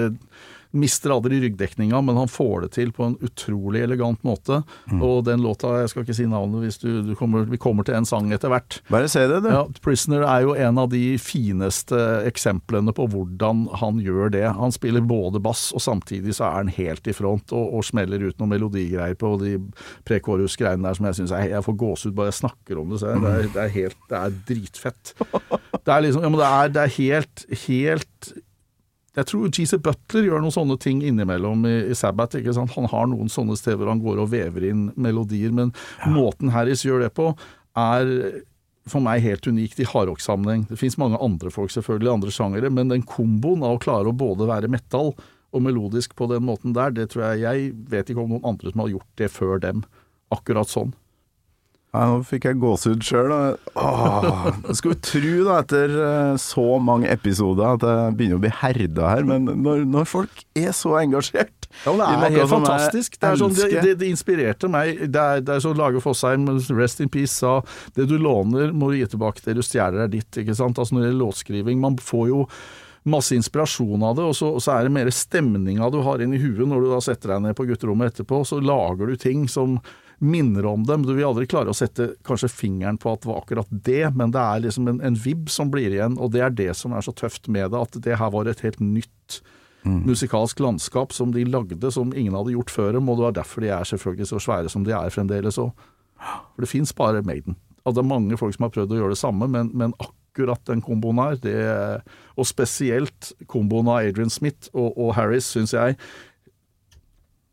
[0.70, 4.60] Mister aldri ryggdekninga, men han får det til på en utrolig elegant måte.
[5.00, 7.96] Og den låta, jeg skal ikke si navnet hvis du, du kommer, vi kommer til
[7.98, 8.80] en sang etter hvert.
[8.90, 9.50] Bare si det, du.
[9.50, 14.44] Ja, 'Prisoner' er jo en av de fineste eksemplene på hvordan han gjør det.
[14.58, 18.22] Han spiller både bass, og samtidig så er han helt i front og, og smeller
[18.28, 19.56] ut noen melodigreier på de
[20.08, 23.00] pre-chorus-greiene der som jeg syns jeg får gåsehud bare jeg snakker om det.
[23.02, 25.14] Så det, er, det er helt Det er dritfett.
[25.84, 28.32] Det er liksom Ja, men det er, det er helt, helt
[29.18, 29.78] jeg tror G.C.
[29.82, 32.38] Butler gjør noen sånne ting innimellom i, i Sabbath.
[32.38, 32.76] ikke sant?
[32.76, 35.72] Han har noen sånne steder hvor han går og vever inn melodier, men
[36.06, 37.32] måten Harris gjør det på,
[37.78, 38.12] er
[38.90, 40.64] for meg helt unikt i hardrock-sammenheng.
[40.70, 44.16] Det fins mange andre folk, selvfølgelig, andre sjangere, men den komboen av å klare å
[44.16, 45.12] både være metal
[45.50, 48.70] og melodisk på den måten der, det tror jeg Jeg vet ikke om noen andre
[48.70, 49.82] som har gjort det før dem.
[50.30, 50.94] Akkurat sånn.
[51.90, 53.32] Ja, nå fikk jeg gåsehud sjøl.
[54.78, 59.24] Skulle tro, da, etter eh, så mange episoder, at jeg begynner å bli herda her.
[59.26, 63.16] Men når, når folk er så engasjert Ja, Det er helt fantastisk.
[63.18, 65.02] Det, er sånn, det, det, det inspirerte meg.
[65.10, 66.46] Det er, det er sånn Lage Fossheim,
[66.78, 67.58] Rest in Peace, sa
[67.98, 70.30] det du låner må du gi tilbake til du stjeler er ditt.
[70.30, 70.78] ikke sant?
[70.78, 72.44] Altså Når det gjelder låtskriving, man får jo
[73.10, 76.38] masse inspirasjon av det, og så, og så er det mer stemninga du har inni
[76.38, 78.42] huet når du da setter deg ned på gutterommet etterpå.
[78.46, 79.78] Så lager du ting som
[80.20, 81.04] minner om dem.
[81.06, 84.34] Du vil aldri klare å sette kanskje fingeren på at det var akkurat det, men
[84.34, 87.06] det er liksom en, en vibb som blir igjen, og det er det som er
[87.06, 89.40] så tøft med det, at det her var et helt nytt
[89.84, 93.64] musikalsk landskap som de lagde, som ingen hadde gjort før dem, og det var derfor
[93.64, 95.72] de er selvfølgelig så svære som de er fremdeles òg.
[96.20, 97.56] For det fins bare Maiden.
[97.84, 100.60] Og det er mange folk som har prøvd å gjøre det samme, men, men akkurat
[100.68, 101.56] den komboen her, det,
[102.36, 105.96] og spesielt komboen av Adrian Smith og, og Harris, syns jeg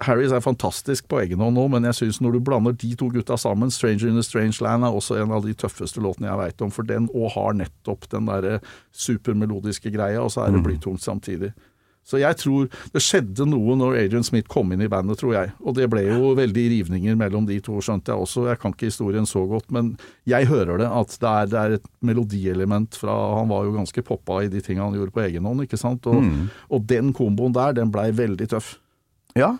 [0.05, 3.07] Harris er fantastisk på egen hånd nå, men jeg syns når du blander de to
[3.09, 6.37] gutta sammen 'Stranger in a Strange Land' er også en av de tøffeste låtene jeg
[6.37, 8.59] veit om, for den òg har nettopp den derre
[8.93, 11.53] supermelodiske greia, og så er det blytungt samtidig.
[12.07, 15.51] Så jeg tror det skjedde noe når Adrian Smith kom inn i bandet, tror jeg.
[15.59, 18.45] Og det ble jo veldig rivninger mellom de to, skjønte jeg også.
[18.47, 21.75] Jeg kan ikke historien så godt, men jeg hører det, at det er, det er
[21.75, 25.43] et melodielement fra Han var jo ganske poppa i de tinga han gjorde på egen
[25.43, 26.07] hånd, ikke sant.
[26.07, 26.23] Og,
[26.71, 28.77] og den komboen der, den blei veldig tøff.
[29.35, 29.57] Ja,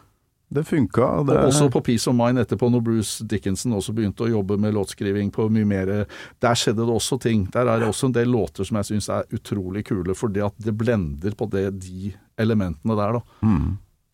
[0.50, 1.24] det funka.
[1.28, 4.56] Det, Og også på Peace of Mind etterpå, når Bruce Dickinson også begynte å jobbe
[4.58, 5.92] med låtskriving på mye mer
[6.40, 7.50] Der skjedde det også ting.
[7.52, 10.56] Der er det også en del låter som jeg syns er utrolig kule, fordi at
[10.64, 13.50] det blender på det, de elementene der, da.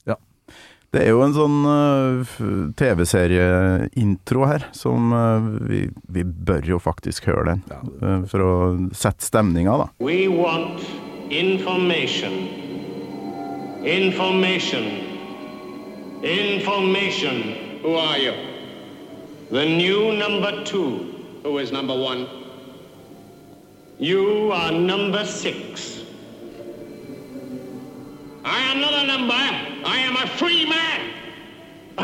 [0.09, 0.15] Ja.
[0.93, 6.79] det er jo en sånn uh, f- TV-serieintro her, som uh, vi, vi bør jo
[6.81, 7.63] faktisk høre den.
[8.01, 8.51] uh, for å
[8.93, 9.87] sette stemninga, da.
[10.01, 10.81] We want
[11.29, 12.33] information.
[13.85, 15.12] Information.
[16.23, 17.79] Information.
[17.83, 18.33] Who are you?
[19.51, 21.13] The new number two.
[21.43, 22.25] Who is number one?
[23.99, 25.99] You are number six.
[28.45, 29.33] I am not a number.
[29.33, 30.99] I am a free man.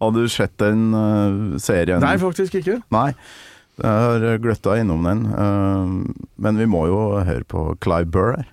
[0.00, 2.00] Hadde du sett den uh, serien?
[2.02, 2.80] Nei, faktisk ikke.
[2.92, 3.12] Nei.
[3.82, 5.22] Jeg har gløtta innom den.
[5.32, 5.86] uh,
[6.36, 8.44] men vi må jo høre på Clive Burr her.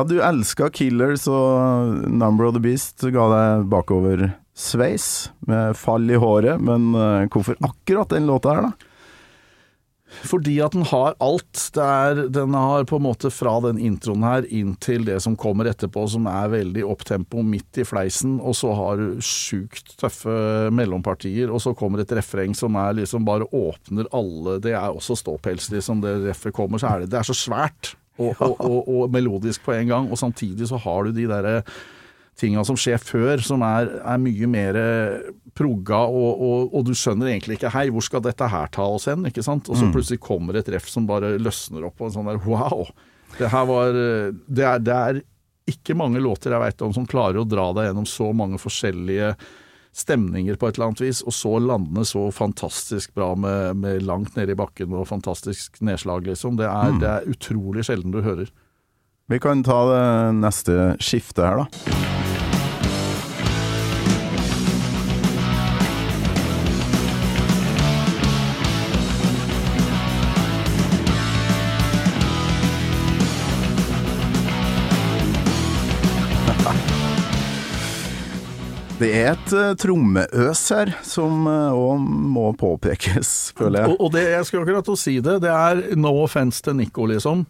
[0.00, 5.08] Ja, du elska Killers, og Number of the Beast ga deg bakoversveis
[5.44, 8.88] med fall i håret, men eh, hvorfor akkurat den låta her, da?
[10.30, 11.66] Fordi at den har alt.
[11.76, 15.68] Er, den har på en måte fra den introen her inn til det som kommer
[15.68, 20.32] etterpå, som er veldig opptempo midt i fleisen, og så har du sjukt tøffe
[20.80, 25.20] mellompartier, og så kommer et refreng som er liksom bare åpner alle Det er også
[25.20, 26.00] ståpels, liksom.
[26.00, 29.64] Det reffet kommer, så er det Det er så svært og, og, og, og melodisk
[29.64, 31.60] på en gang, og samtidig så har du de derre
[32.40, 34.78] tinga som skjer før, som er, er mye mer
[35.56, 39.08] progga, og, og, og, du skjønner egentlig ikke Hei, hvor skal dette her ta oss
[39.10, 39.26] hen?
[39.28, 39.68] ikke sant?
[39.68, 42.86] Og så plutselig kommer et ref som bare løsner opp, og en sånn der wow!
[43.36, 45.20] Det her var Det er, det er
[45.70, 49.34] ikke mange låter jeg veit om som klarer å dra deg gjennom så mange forskjellige
[49.96, 54.36] stemninger på et eller annet vis, og så landene så fantastisk bra med, med langt
[54.38, 56.58] nede i bakken og fantastisk nedslag, liksom.
[56.60, 58.52] Det er, det er utrolig sjelden du hører.
[59.30, 60.04] Vi kan ta det
[60.40, 62.29] neste skiftet her, da.
[79.00, 83.94] Det er et uh, trommeøs her, som òg må påpekes, føler jeg.
[83.94, 87.46] Og, og det, jeg skulle akkurat si det, det er no offense til Nico, liksom.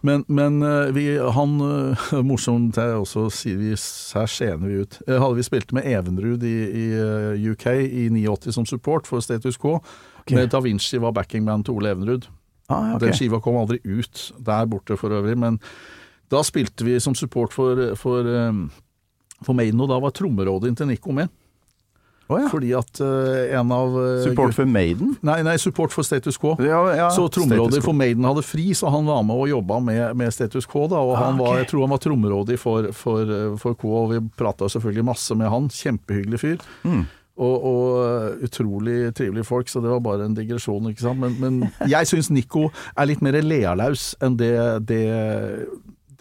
[0.00, 4.98] Men, men eh, vi, han eh, Morsomt er også sier vi her skjener vi ut.
[5.06, 9.24] Eh, Hadde vi spilt med Evenrud i, i eh, UK i 89 som support for
[9.24, 9.80] Status Quo,
[10.30, 12.28] med Da Vinci var backingband til Ole Evenrud.
[12.68, 13.06] Ah, okay.
[13.06, 15.58] Den skiva kom aldri ut der borte for øvrig, men
[16.32, 18.62] da spilte vi som support for, for, eh,
[19.42, 21.32] for Maiden, og da var trommerådet til Nico med.
[22.26, 22.48] Oh, ja.
[22.48, 25.12] Fordi at uh, en av uh, Support for Maiden?
[25.26, 26.54] Nei, nei, support for Status Quo.
[26.64, 30.04] Ja, ja, så trommerådig for Maiden hadde fri, så han var med og jobba med,
[30.16, 30.86] med Status Quo.
[30.88, 31.64] Da, og han Ah, var, okay.
[31.64, 35.52] jeg tror han var trommerådig for, for, for Quo, og vi prata selvfølgelig masse med
[35.52, 35.68] han.
[35.68, 36.64] Kjempehyggelig fyr.
[36.88, 37.04] Mm.
[37.34, 40.88] Og, og utrolig trivelige folk, så det var bare en digresjon.
[40.92, 41.20] ikke sant?
[41.20, 44.54] Men, men jeg syns Nico er litt mer lealaus enn det,
[44.88, 45.02] det,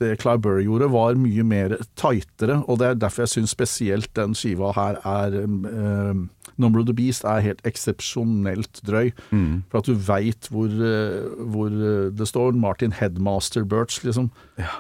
[0.04, 2.62] det Clive Burr gjorde, var mye mer tightere.
[2.68, 6.94] Og det er derfor jeg syns spesielt den skiva her er um, Number of the
[6.94, 9.12] Beast er helt eksepsjonelt drøy.
[9.72, 12.54] For at du veit hvor, eh, hvor eh, det står.
[12.54, 14.30] Martin Headmaster Birch, liksom.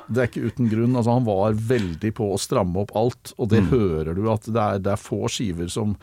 [0.08, 0.96] Det er ikke uten grunn.
[0.96, 4.62] Altså, han var veldig på å stramme opp alt, og det hører du at det
[4.62, 5.98] er, det er få skiver som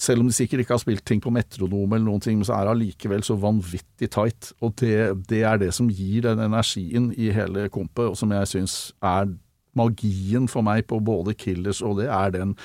[0.00, 2.56] selv om de sikkert ikke har spilt ting på metronom eller noen ting, men så
[2.56, 4.52] er det allikevel så vanvittig tight.
[4.64, 4.94] Og det,
[5.28, 9.28] det er det som gir den energien i hele kompet, og som jeg syns er
[9.76, 12.56] magien for meg på både Killers og det er den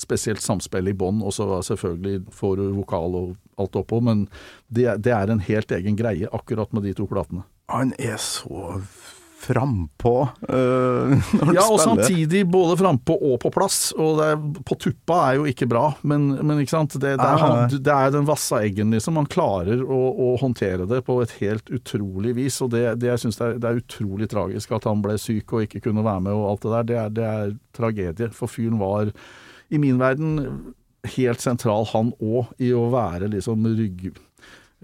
[0.00, 4.24] spesielt samspillet i bånn, og så selvfølgelig får du vokal og alt oppå, men
[4.66, 7.44] det, det er en helt egen greie akkurat med de to platene.
[7.70, 8.80] Han er så
[9.44, 10.12] frampå
[10.48, 13.92] øh, når han Ja, og samtidig både frampå og på plass.
[14.00, 16.96] Og er, på tuppa er jo ikke bra, men, men ikke sant?
[16.96, 19.18] Det, det, er, han, det er den vassa eggen, liksom.
[19.20, 22.60] Han klarer å, å håndtere det på et helt utrolig vis.
[22.64, 25.82] Og det, det jeg syns det er, utrolig tragisk at han ble syk og ikke
[25.88, 26.88] kunne være med og alt det der.
[26.88, 28.30] Det er, det er tragedie.
[28.34, 29.12] For fyren var,
[29.74, 30.74] i min verden,
[31.16, 34.14] helt sentral han òg, i å være liksom rygg...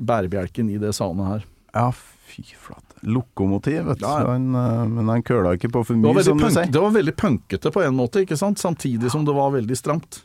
[0.00, 1.42] Bærebjelken i det soundet her.
[1.74, 2.89] Ja, fy flate.
[3.02, 4.04] Lokomotiv, vet du.
[4.04, 4.34] Ja, ja.
[4.34, 6.68] Han, øh, men han køla ikke på for mye, det som du sier.
[6.68, 8.60] det var veldig punkete på en måte, ikke sant?
[8.60, 10.22] samtidig som det var veldig stramt.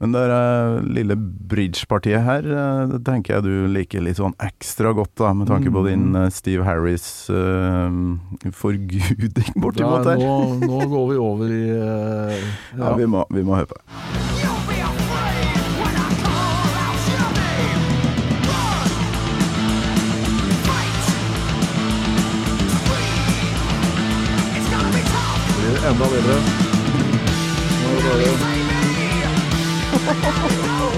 [0.00, 1.12] Men det uh, lille
[1.50, 5.68] bridge-partiet her, uh, det tenker jeg du liker litt sånn ekstra godt, da, med tanke
[5.74, 7.04] på din uh, Steve Harris
[8.56, 10.24] forguding bortimot her.
[10.24, 12.96] nå, nå går vi over i eh, Ja, ja.
[12.96, 14.19] vi må, vi må høre på
[25.88, 26.34] enda bedre.
[27.80, 28.60] Nå er det bare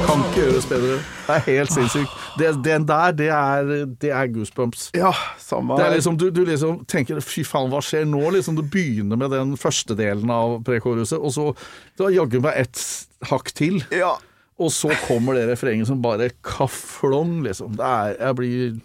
[0.02, 0.96] Kan ikke gjøres bedre.
[1.26, 2.16] Det er helt sinnssykt.
[2.38, 3.70] Det, den der, det er,
[4.02, 4.88] det er goosebumps.
[4.96, 8.56] Ja, samme Det er liksom, du, du liksom tenker 'fy faen, hva skjer nå?' Liksom,
[8.58, 11.48] du begynner med den første delen av prekoruset, og så
[11.96, 12.82] det var jaggu meg ett
[13.30, 13.82] hakk til.
[13.94, 14.16] Ja.
[14.58, 17.76] Og så kommer det refrenget som bare kaflong, liksom.
[17.78, 18.80] Det er Jeg blir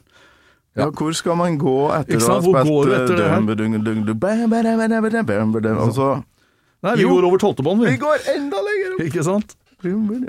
[0.78, 2.54] Ja, hvor skal man gå etter å ha spilt
[5.26, 6.10] bam, bam, Og så
[6.86, 7.10] Nei, vi Jo.
[7.16, 7.98] går over tolvtebånd, Vi vi.
[7.98, 9.02] går enda lenger opp!
[9.08, 9.56] Ikke sant?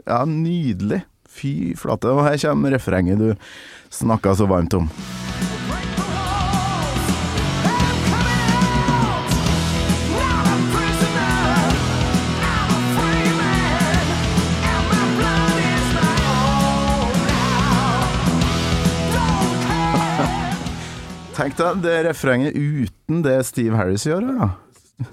[0.07, 1.03] Ja, nydelig.
[1.29, 2.09] Fy flate.
[2.09, 3.35] Og her kommer refrenget du
[3.93, 4.89] snakka så varmt om.
[21.39, 24.49] Tenk deg det refrenget uten det Steve Harris gjør her, da.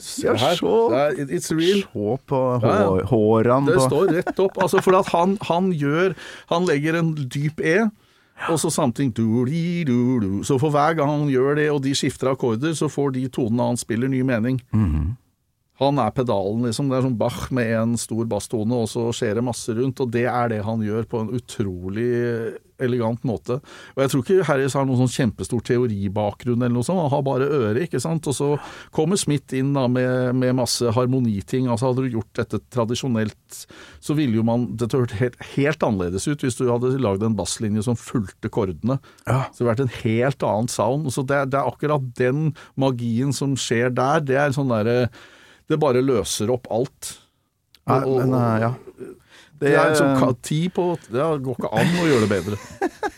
[0.01, 0.57] Se Her.
[0.97, 1.83] Er, it's real.
[1.83, 4.57] Se på hår, hårene Det står rett opp.
[4.57, 6.15] Altså, for at han, han gjør
[6.49, 7.83] Han legger en dyp E,
[8.49, 10.41] og så something do-di-do-do.
[10.43, 13.69] Så for hver gang han gjør det, og de skifter akkorder, så får de tonene
[13.69, 14.57] han spiller, ny mening.
[15.81, 16.87] Han er pedalen, liksom.
[16.87, 19.99] Det er sånn Bach med en stor basstone, og så skjer det masse rundt.
[19.99, 22.11] Og det er det han gjør på en utrolig
[22.81, 23.57] elegant måte.
[23.95, 27.23] Og jeg tror ikke Harris har noen sånn kjempestor teoribakgrunn eller noe sånt, han har
[27.25, 28.27] bare øre, ikke sant.
[28.31, 28.49] Og så
[28.95, 31.69] kommer Smith inn da med, med masse harmoniting.
[31.71, 33.61] Altså hadde du gjort dette tradisjonelt,
[34.03, 37.35] så ville jo man Dette hørt helt, helt annerledes ut hvis du hadde lagd en
[37.37, 38.97] basslinje som fulgte kordene.
[39.23, 41.07] Så det hadde vært en helt annen sound.
[41.15, 45.07] Så det, det er akkurat den magien som skjer der, det er en sånn derre
[45.69, 47.15] Det bare løser opp alt.
[47.89, 48.73] Nei, Og- men eh, ja.
[49.55, 52.57] Det er liksom ti på Det går ikke an å gjøre det bedre.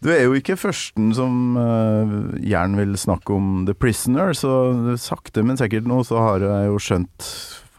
[0.00, 5.42] Du er jo ikke førsten som uh, gjerne vil snakke om The Prisoner, så sakte,
[5.44, 7.26] men sikkert nå så har jeg jo skjønt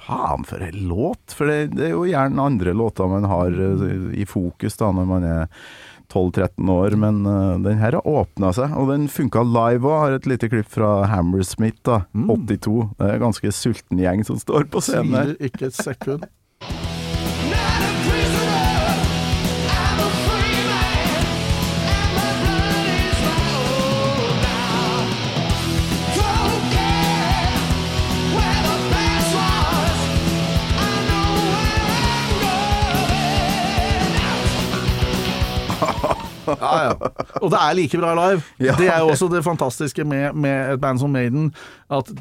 [0.02, 1.34] Faen, for en låt!
[1.34, 5.10] For det, det er jo gjerne andre låter man har uh, i fokus da når
[5.10, 5.65] man er
[6.12, 9.97] 12-13 år, men uh, den her har åpna seg, og den funka live òg.
[10.02, 12.76] Har et lite klipp fra Hammersmith, da, 82.
[13.00, 15.13] Det er en ganske sulten gjeng som står på scenen.
[15.15, 16.28] Tviler ikke et sekund.
[36.47, 36.93] Ja, ja.
[37.41, 38.43] Og det er like bra live.
[38.62, 38.75] Ja.
[38.77, 41.51] Det er jo også det fantastiske med, med et band som Maiden,
[41.89, 42.12] at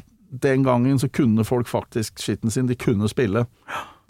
[0.41, 3.45] den gangen så kunne folk faktisk skitten sin, de kunne spille.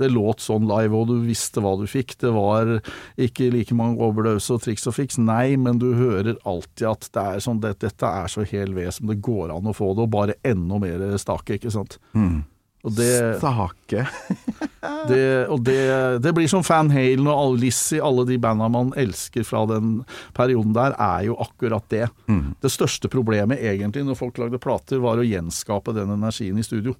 [0.02, 2.15] Det låt sånn live, og du visste hva du fikk.
[2.21, 2.76] Det var
[3.21, 7.26] ikke like mange overdose og triks og fiks, nei, men du hører alltid at det
[7.36, 10.08] er sånn, det, dette er så hel ved som det går an å få det,
[10.08, 12.00] og bare enda mer stake, ikke sant.
[12.84, 14.04] Og det, Stake.
[15.10, 15.22] det,
[15.54, 15.78] og det,
[16.24, 20.00] det blir som Fan Halen og Alice Lizzie, alle de banda man elsker fra den
[20.38, 22.08] perioden der, er jo akkurat det.
[22.63, 26.96] Det største problemet egentlig når folk lagde plater, var å gjenskape den energien i studio.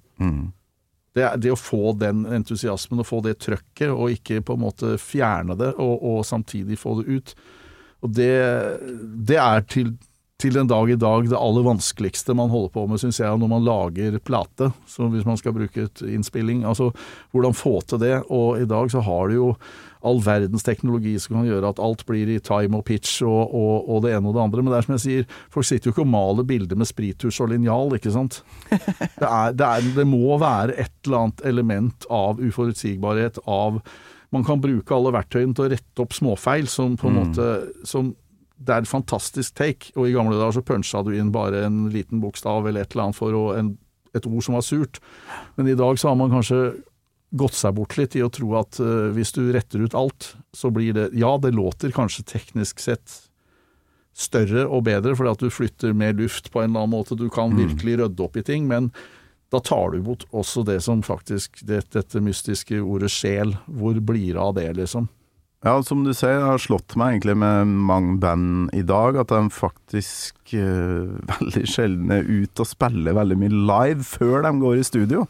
[1.12, 4.62] Det, er- det å få den entusiasmen og få det trøkket, og ikke på en
[4.62, 7.34] måte fjerne det, og, og samtidig få det ut.
[8.06, 8.30] Og det,
[9.28, 9.92] det er til,
[10.42, 13.50] til den dag i dag det aller vanskeligste man holder på med, syns jeg, når
[13.50, 14.72] man lager plate.
[14.90, 16.64] Så hvis man skal bruke et innspilling.
[16.66, 16.90] Altså
[17.30, 18.16] hvordan få til det.
[18.28, 19.48] Og i dag så har du jo
[20.02, 23.86] all verdens teknologi som kan gjøre at alt blir i time og pitch og, og,
[23.86, 24.62] og det ene og det andre.
[24.62, 27.42] Men det er som jeg sier, folk sitter jo ikke og maler bilder med sprittusj
[27.44, 28.40] og linjal, ikke sant.
[28.72, 33.78] Det, er, det, er, det må være et eller annet element av uforutsigbarhet, av
[34.32, 37.48] Man kan bruke alle verktøyene til å rette opp småfeil som på en måte
[37.84, 38.14] som
[38.62, 41.84] det er et fantastisk take, og i gamle dager så punsja du inn bare en
[41.92, 43.74] liten bokstav eller et eller annet for å, en,
[44.14, 45.02] et ord som var surt.
[45.58, 46.62] Men i dag så har man kanskje
[47.32, 50.70] gått seg bort litt i å tro at uh, hvis du retter ut alt, så
[50.74, 53.22] blir det Ja, det låter kanskje teknisk sett
[54.12, 57.16] større og bedre, fordi at du flytter mer luft på en eller annen måte.
[57.16, 58.90] Du kan virkelig rydde opp i ting, men
[59.52, 63.56] da tar du bort også det som faktisk det, Dette mystiske ordet sjel.
[63.66, 65.08] Hvor blir det av det, liksom?
[65.62, 69.30] Ja, som du ser, det har slått meg egentlig med mange band i dag, at
[69.30, 74.80] de faktisk uh, veldig sjelden er ute og spiller veldig mye live før de går
[74.80, 75.26] i studio.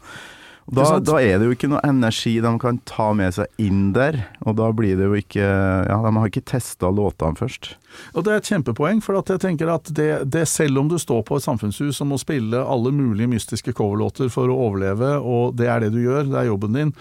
[0.70, 4.20] Da, da er det jo ikke noe energi de kan ta med seg inn der,
[4.46, 7.74] og da blir det jo ikke Ja, de har ikke testa låtene først.
[8.16, 10.96] Og det er et kjempepoeng, for at jeg tenker at det, det selv om du
[11.00, 15.58] står på et samfunnshus og må spille alle mulige mystiske coverlåter for å overleve, og
[15.58, 16.94] det er det du gjør, det er jobben din,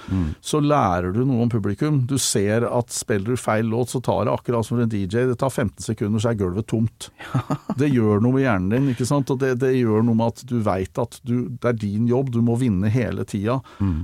[0.44, 2.02] så lærer du noe om publikum.
[2.10, 5.28] Du ser at spiller du feil låt, så tar det akkurat som for en DJ,
[5.30, 7.10] det tar 15 sekunder, så er gulvet tomt.
[7.82, 9.30] Det gjør noe med hjernen din, ikke sant?
[9.32, 12.30] og det, det gjør noe med at du veit at du, det er din jobb,
[12.34, 13.51] du må vinne hele tida.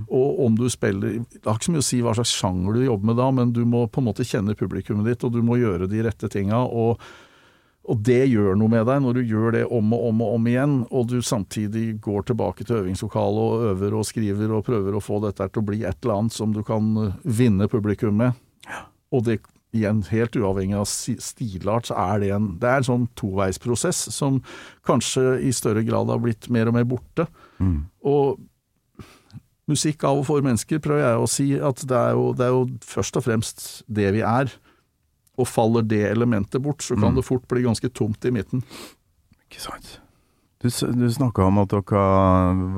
[0.08, 2.84] Og om du spiller Det har ikke så mye å si hva slags sjanger du
[2.86, 5.60] jobber med da, men du må på en måte kjenne publikummet ditt, og du må
[5.62, 6.64] gjøre de rette tinga.
[6.68, 7.02] Og,
[7.88, 10.50] og det gjør noe med deg når du gjør det om og om og om
[10.52, 15.04] igjen, og du samtidig går tilbake til øvingslokalet og øver og skriver og prøver å
[15.04, 18.36] få dette til å bli et eller annet som du kan eh, vinne publikum med.
[19.16, 19.40] Og det
[19.76, 24.40] igjen, helt uavhengig av stilart, så er det en, det er en sånn toveisprosess som
[24.88, 27.28] kanskje i større grad har blitt mer og mer borte.
[28.08, 28.40] Og
[29.68, 32.56] musikk av og for mennesker, prøver jeg å si at det er, jo, det er
[32.56, 34.52] jo først og fremst det vi er.
[35.38, 38.64] Og faller det elementet bort, så kan det fort bli ganske tomt i midten.
[39.46, 40.00] Ikke sant.
[40.64, 42.06] Du, du snakka om at dere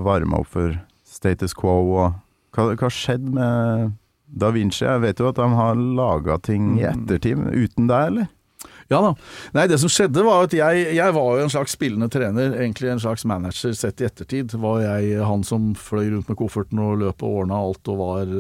[0.03, 0.75] varma opp for
[1.07, 2.17] status quo, og
[2.55, 3.93] hva, hva skjedde med
[4.29, 4.83] Da Vinci?
[4.83, 8.27] Jeg vet jo at de har laga ting i ettertid, uten deg, eller?
[8.89, 9.11] Ja da.
[9.53, 12.89] Nei, det som skjedde var at jeg, jeg var jo en slags spillende trener, egentlig
[12.89, 14.55] en slags manager sett i ettertid.
[14.57, 18.33] Var jeg han som fløy rundt med kofferten og løp og ordna alt, og var,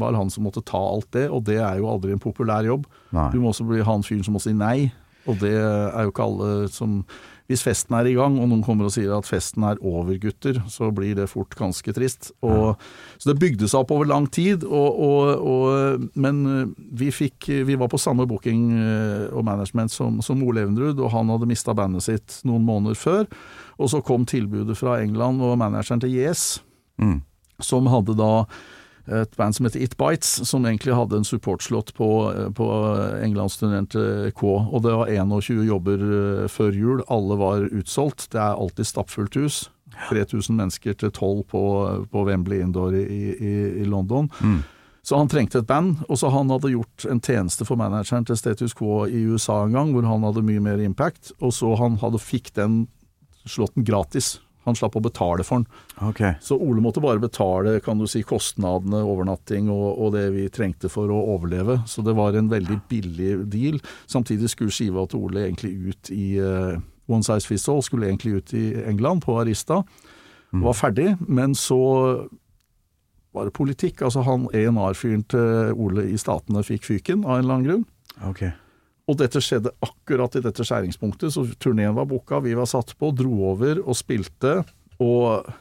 [0.00, 1.26] var han som måtte ta alt det.
[1.28, 2.88] Og det er jo aldri en populær jobb.
[3.12, 3.28] Nei.
[3.34, 4.88] Du må også bli han fyren som må si nei,
[5.28, 7.02] og det er jo ikke alle som
[7.50, 10.62] hvis festen er i gang, og noen kommer og sier at festen er over, gutter,
[10.72, 12.30] så blir det fort ganske trist.
[12.40, 12.80] Og,
[13.20, 14.96] Så det bygde seg opp over lang tid, og,
[15.44, 16.72] og, men eh,
[17.02, 21.12] vi, fikk, vi var på samme booking eh, og management som, som Ole Evenrud, og
[21.12, 23.28] han hadde mista bandet sitt noen måneder før.
[23.76, 26.62] Og så kom tilbudet fra England og manageren til Yes,
[26.96, 27.22] Mm.
[27.58, 28.44] som hadde da
[29.06, 32.08] et band som heter It Bites, som egentlig hadde en supportslått på,
[32.56, 32.68] på
[33.20, 34.44] englandsturneren til K.
[34.64, 37.02] Og det var 21 jobber eh, før jul.
[37.12, 38.30] Alle var utsolgt.
[38.32, 39.64] Det er alltid stappfullt hus.
[40.08, 41.64] 3000 mennesker til 12 på,
[42.10, 43.52] på Wembley Indoor i, i,
[43.82, 44.30] i London.
[45.04, 48.38] Så han trengte et band, og så han hadde gjort en tjeneste for manageren til
[48.40, 51.98] Status Quo i USA en gang, hvor han hadde mye mer impact, og så han
[52.00, 52.86] hadde fikk den
[53.44, 54.38] slåtten gratis.
[54.64, 55.66] Han slapp å betale for den.
[56.10, 56.34] Okay.
[56.44, 60.90] Så Ole måtte bare betale kan du si, kostnadene, overnatting og, og det vi trengte
[60.92, 61.80] for å overleve.
[61.90, 63.78] Så det var en veldig billig deal.
[64.10, 68.38] Samtidig skulle skiva til Ole egentlig ut i uh, One Size Fits All, skulle egentlig
[68.40, 69.82] ut i England, på Arista.
[70.54, 71.78] Var ferdig, men så
[73.34, 74.04] var det politikk.
[74.06, 77.88] Altså han ENR-fyren til Ole i Statene fikk fyken av en eller annen grunn.
[78.30, 78.44] ok.
[79.04, 83.12] Og dette skjedde akkurat i dette skjæringspunktet, så turneen var booka, vi var satt på,
[83.12, 84.62] dro over og spilte,
[85.02, 85.52] og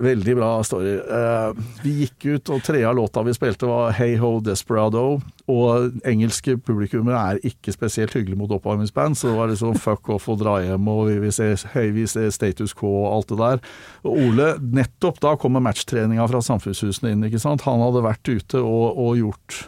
[0.00, 0.94] Veldig bra story.
[0.96, 5.18] Eh, vi gikk ut, og tre av låta vi spilte var Hey Ho Desperado.
[5.50, 10.28] Og engelske publikummere er ikke spesielt hyggelig mot oppvarmingsband, så det var liksom fuck off
[10.30, 13.40] og dra hjem, og vi vil se, hei, vi ser status quo og alt det
[13.42, 13.64] der.
[14.06, 14.48] Og Ole,
[14.78, 17.66] nettopp da kommer matchtreninga fra Samfunnshusene inn, ikke sant.
[17.66, 19.60] Han hadde vært ute og, og gjort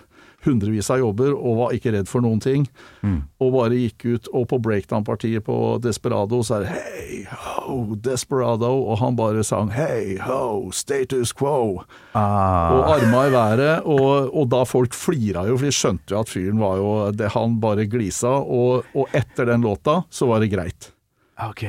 [0.45, 2.67] hundrevis av jobber og var ikke redd for noen ting.
[3.43, 8.71] Og bare gikk ut, og på breakdown-partiet på Desperado så er det Hey ho, Desperado,
[8.87, 11.83] og han bare sang Hey ho, status quo.
[12.19, 12.73] Ah.
[12.75, 16.33] Og arma i været, og, og da folk flira jo, for de skjønte jo at
[16.33, 20.53] fyren var jo det, Han bare glisa, og, og etter den låta så var det
[20.53, 20.93] greit.
[21.43, 21.65] Ok.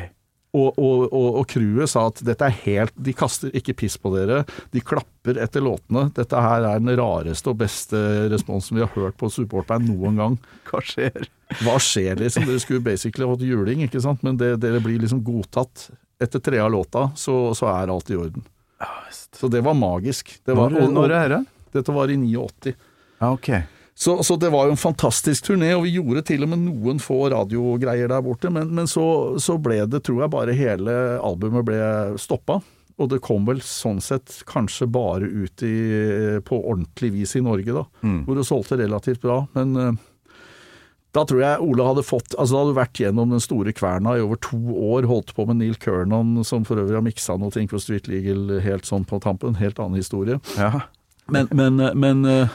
[0.53, 4.11] Og, og, og, og crewet sa at dette er helt De kaster ikke piss på
[4.13, 4.43] dere.
[4.69, 6.11] De klapper etter låtene.
[6.13, 7.97] Dette her er den rareste og beste
[8.29, 10.37] responsen vi har hørt på supportband noen gang.
[10.69, 11.25] Hva skjer?
[11.63, 12.45] Hva skjer, liksom?
[12.45, 14.21] Dere skulle basically fått juling, ikke sant?
[14.25, 15.89] Men det, dere blir liksom godtatt.
[16.21, 18.45] Etter tre av låta, så, så er alt i orden.
[19.33, 20.37] Så det var magisk.
[20.45, 21.45] Det var, Når, når er det?
[21.73, 22.75] Dette var i 89.
[23.19, 23.49] Ja, ok.
[23.95, 27.01] Så, så det var jo en fantastisk turné, og vi gjorde til og med noen
[27.01, 31.67] få radiogreier der borte, men, men så, så ble det, tror jeg, bare hele albumet
[31.67, 31.83] ble
[32.21, 32.59] stoppa.
[33.01, 35.75] Og det kom vel sånn sett kanskje bare ut i,
[36.45, 37.85] på ordentlig vis i Norge, da.
[38.25, 39.39] Hvor det solgte relativt bra.
[39.57, 40.01] Men eh,
[41.13, 44.15] da tror jeg Ole hadde fått Altså, da hadde du vært gjennom den store kverna
[44.17, 47.53] i over to år, holdt på med Neil Kernan, som for øvrig har miksa noe
[47.53, 49.57] ting for Street Legal helt sånn på tampen.
[49.61, 50.39] Helt annen historie.
[50.57, 50.85] Ja.
[51.33, 52.53] Men, men, men, eh,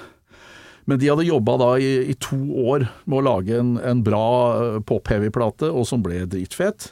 [0.89, 2.39] men de hadde jobba da i, i to
[2.73, 4.25] år med å lage en, en bra
[4.57, 6.91] eh, pop-heavy-plate, og som ble dritfet.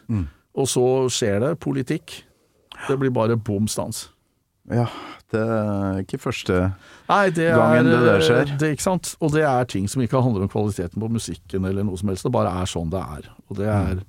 [0.56, 2.18] Og så skjer det politikk.
[2.86, 4.10] Det blir bare bom stans.
[4.68, 4.86] ja.
[5.34, 6.56] Det er ikke første
[7.08, 8.50] Nei, det Gangen er det der skjer.
[8.60, 9.08] Det, ikke sant?
[9.18, 12.22] Og det er ting som ikke handler om kvaliteten på musikken eller noe som helst.
[12.22, 13.26] Det bare er sånn det er.
[13.50, 14.04] Og det er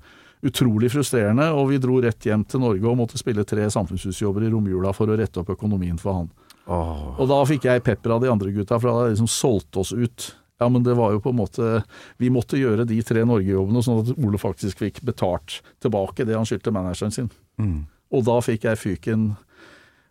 [0.46, 1.48] utrolig frustrerende.
[1.58, 5.10] Og vi dro rett hjem til Norge og måtte spille tre samfunnshusjobber i romjula for
[5.10, 6.30] å rette opp økonomien for han.
[6.68, 7.03] Åh.
[7.18, 9.80] Og da fikk jeg pepper av de andre gutta, for da hadde de liksom solgt
[9.80, 10.30] oss ut.
[10.59, 11.84] Ja, men det var jo på en måte
[12.18, 16.47] Vi måtte gjøre de tre Norge-jobbene, sånn at Ole faktisk fikk betalt tilbake det han
[16.49, 17.30] skyldte manageren sin.
[18.09, 19.28] Og da fikk jeg fyken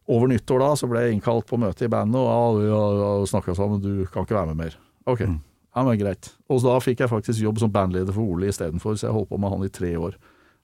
[0.06, 3.82] over nyttår da, så ble jeg innkalt på møte i bandet, og ja, snakka sammen,
[3.82, 4.76] du kan ikke være med mer.
[5.10, 6.30] Ok, ja, men greit.
[6.48, 9.40] Og da fikk jeg faktisk jobb som bandleder for Ole istedenfor, så jeg holdt på
[9.42, 10.14] med han i tre år.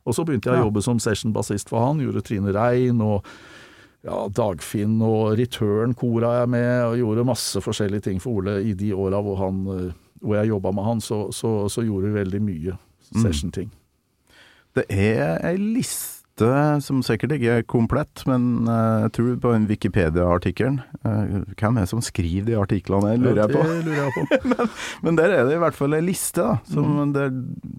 [0.07, 3.27] Og så begynte jeg å jobbe som session-bassist for han, gjorde Trine Rein og
[4.03, 8.75] ja, Dagfinn og Return kora jeg med, og gjorde masse forskjellige ting for Ole i
[8.79, 9.93] de åra hvor, han, eh,
[10.23, 12.81] hvor jeg jobba med han, så, så, så gjorde vi veldig mye
[13.13, 13.71] session-ting.
[14.73, 16.09] Det er ei liste
[16.83, 21.85] som sikkert ikke er komplett, men eh, jeg tror på den Wikipedia-artikkelen eh, Hvem er
[21.85, 23.63] det som skriver de artiklene, lurer jeg på.
[23.69, 24.67] Det lurer jeg på.
[25.05, 27.31] Men der er det i hvert fall ei liste, da, som, der,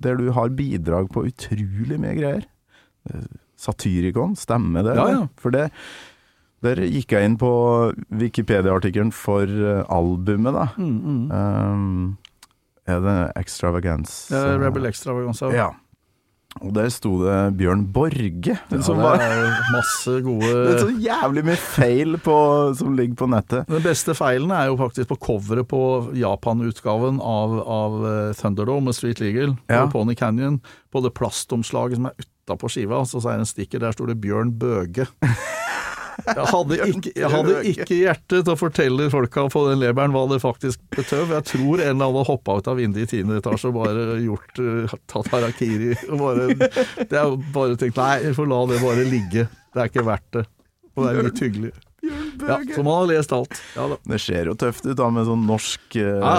[0.06, 2.48] der du har bidrag på utrolig mye greier.
[3.60, 4.96] Satyrikon, stemmer det?
[5.02, 5.28] Ja, ja.
[5.42, 5.68] For det
[6.64, 7.52] der gikk jeg inn på
[8.24, 10.68] Wikipedia-artikkelen for eh, albumet, da.
[10.80, 12.18] Um,
[12.88, 14.34] er det Extravagance?
[14.36, 15.48] Er Rebel Extravagance.
[15.56, 15.72] Ja.
[16.62, 18.54] Og der sto det Bjørn Borge.
[18.70, 19.24] Ja, som det var,
[19.74, 22.36] masse gode det er så jævlig mye feil på,
[22.78, 23.66] som ligger på nettet.
[23.72, 25.82] Den beste feilen er jo faktisk på coveret på
[26.20, 29.86] Japan-utgaven av, av eh, Thunderdome med Street Legal Ja.
[29.88, 30.62] på Pony Canyon.
[30.94, 34.22] På det plastomslaget som er utapå skiva, så er det en stikker, der står det
[34.22, 35.10] Bjørn Bøge.
[36.38, 40.24] Jeg hadde, ikke, jeg hadde ikke hjerte til å fortelle folka på den leberen hva
[40.32, 41.34] det faktisk betøv.
[41.36, 44.62] Jeg tror en eller annen hoppa ut av vinduet i tiende etasje og bare gjort
[44.62, 45.94] uh, tatt harakiri.
[46.10, 46.48] Og bare,
[47.10, 49.48] det er bare tenkt nei, vi får la det bare ligge.
[49.74, 50.46] Det er ikke verdt det.
[50.94, 51.74] Og det er litt hyggelig.
[52.04, 53.62] Ja, så man har lest alt.
[53.78, 53.88] Ja.
[54.04, 56.36] Det ser jo tøft ut da, med sånn norsk uh, Ja.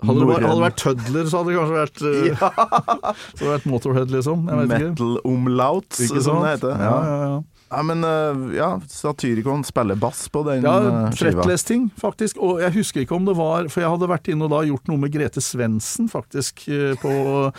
[0.00, 3.40] Hadde det, vært, hadde det vært tødler, så hadde det kanskje vært, uh, så hadde
[3.42, 4.46] det vært Motorhead, liksom.
[4.48, 4.92] Jeg vet ikke.
[4.94, 6.72] Metal omlauts, Ikke som det heter.
[6.80, 7.34] Ja, ja, ja.
[7.70, 11.36] Ja, men eh, ja, Satyricon spiller bass på den Ja, eh, skiva.
[11.38, 12.40] Fretless-ting, faktisk.
[12.42, 14.90] Og jeg husker ikke om det var For jeg hadde vært inne og da gjort
[14.90, 16.64] noe med Grete Svendsen, faktisk.
[16.68, 17.52] eh, På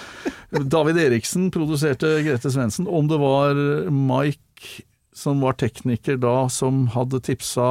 [0.75, 2.89] David Eriksen produserte Grete Svendsen.
[2.91, 3.55] Om det var
[3.87, 4.83] Mike
[5.15, 7.65] som var tekniker da, som hadde tipsa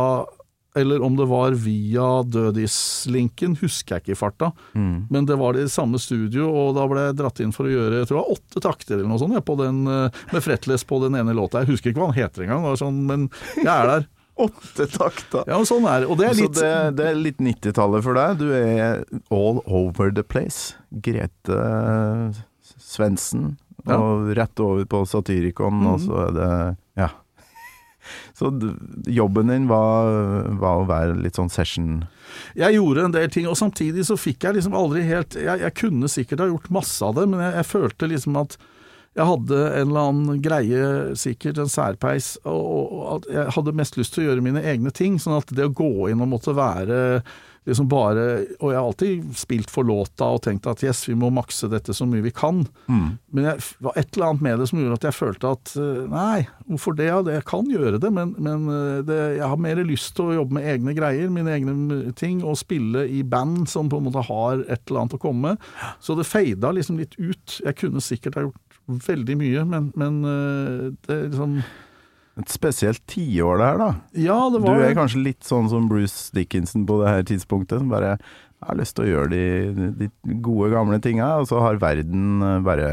[0.79, 4.53] eller om det var via Dødis-linken, husker jeg ikke i farta.
[4.79, 5.07] Mm.
[5.11, 7.73] Men det var det i samme studio, og da ble jeg dratt inn for å
[7.73, 10.45] gjøre jeg tror det var åtte takter eller noe sånt, jeg, på den, eh, med
[10.47, 11.65] fretless på den ene låta.
[11.65, 13.27] Jeg husker ikke hva han heter engang, sånn, men
[13.59, 14.09] jeg er der.
[14.41, 15.43] Åtte takter!
[15.51, 16.07] Ja, sånn er.
[16.09, 18.39] Og det er Så litt det, det er litt 90-tallet for deg.
[18.41, 19.03] Du er
[19.35, 20.79] all over the place.
[21.05, 21.59] Grete
[22.81, 23.97] Svendsen, Ja.
[23.99, 27.09] og rett over på Satyricon, og så er det Ja.
[28.41, 28.49] Så
[29.11, 30.09] jobben din var,
[30.63, 32.07] var å være litt sånn session
[32.57, 35.77] Jeg gjorde en del ting, og samtidig så fikk jeg liksom aldri helt Jeg, jeg
[35.77, 38.57] kunne sikkert ha gjort masse av det, men jeg, jeg følte liksom at
[39.19, 40.83] jeg hadde en eller annen greie,
[41.19, 44.93] sikkert en særpeis, og, og at jeg hadde mest lyst til å gjøre mine egne
[44.95, 45.17] ting.
[45.19, 47.01] Sånn at det å gå inn og måtte være
[47.69, 48.23] liksom bare
[48.61, 51.93] Og jeg har alltid spilt for låta og tenkt at yes, vi må makse dette
[51.97, 52.63] så mye vi kan.
[52.89, 53.55] Men det
[53.85, 56.39] var et eller annet med det som gjorde at jeg følte at eh, nei,
[56.71, 57.09] hvorfor det?
[57.11, 60.39] Ja, Jeg kan gjøre det, men, men eh, det, jeg har mer lyst til å
[60.41, 64.25] jobbe med egne greier, mine egne ting, og spille i band som på en måte
[64.31, 65.69] har et eller annet å komme med.
[66.01, 67.61] Så det feida liksom litt ut.
[67.61, 71.61] Jeg kunne sikkert ha gjort veldig mye, men, men eh, det liksom
[72.41, 73.91] Et spesielt tiår der, da.
[74.17, 77.93] Ja, det Du er kanskje litt sånn som Bruce Dickinson på det her tidspunktet, som
[77.93, 78.17] bare
[78.65, 80.09] har lyst til å gjøre de, de
[80.45, 82.91] gode, gamle tinga, og så har verden eh, bare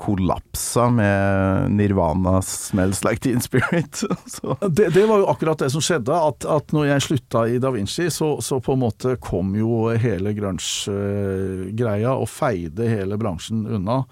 [0.00, 4.00] kollapsa med Nirvana 'Smells Like Teen Spirit'.
[4.26, 7.58] Så, Det, det var jo akkurat det som skjedde, at, at når jeg slutta i
[7.60, 13.66] Da Vinci, så, så på en måte kom jo hele grunge-greia og feide hele bransjen
[13.68, 14.02] unna.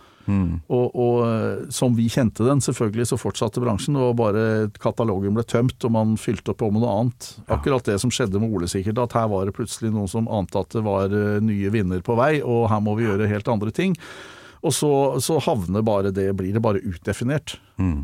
[0.69, 5.45] Og, og eh, som vi kjente den, selvfølgelig så fortsatte bransjen, og bare katalogen ble
[5.49, 7.31] tømt og man fylte på med noe annet.
[7.53, 10.61] Akkurat det som skjedde med Ole sikkert, at her var det plutselig noen som ante
[10.61, 13.73] at det var eh, nye vinner på vei, og her må vi gjøre helt andre
[13.75, 13.97] ting.
[14.67, 14.91] Og så,
[15.23, 17.61] så havner bare det, blir det bare utdefinert.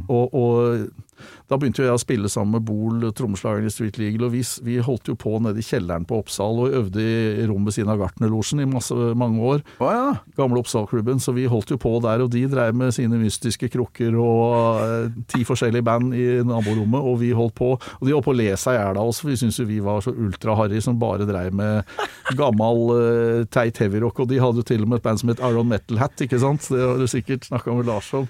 [0.07, 1.04] Og, og
[1.51, 4.79] da begynte jeg å spille sammen med Bol, trommeslageren i Street Legal, og vi, vi
[4.85, 8.01] holdt jo på nede i kjelleren på Oppsal og øvde i rommet ved siden av
[8.01, 9.65] Gartnerlosjen i masse, mange år.
[9.79, 10.07] Oh, ja.
[10.39, 14.17] Gamle Oppsalklubben, så vi holdt jo på der, og de dreiv med sine mystiske krukker
[14.21, 17.75] og eh, ti forskjellige band i naborommet, og vi holdt på.
[17.77, 19.69] Og de holdt på å le seg i hjel av oss, for vi syntes jo
[19.69, 21.95] vi var så ultra-harry som bare dreiv med
[22.39, 25.45] gammel eh, teit heavyrock, og de hadde jo til og med et band som het
[25.45, 26.67] Iron Metal Hat, ikke sant?
[26.73, 28.29] Det har du sikkert snakka med Lars om.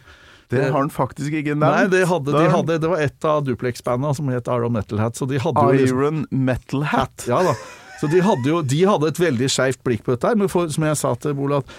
[0.57, 1.64] Det har han faktisk ikke nevnt.
[1.66, 5.18] Nei, det, hadde, de hadde, det var et av Duplex-banda som het Iron Metal Hat,
[5.18, 7.26] så de hadde jo liksom Iron Metal Hat.
[7.30, 7.57] ja da.
[8.00, 10.38] Så de hadde jo de hadde et veldig skeivt blikk på dette her.
[10.38, 11.76] Men for, som jeg sa til Bola, at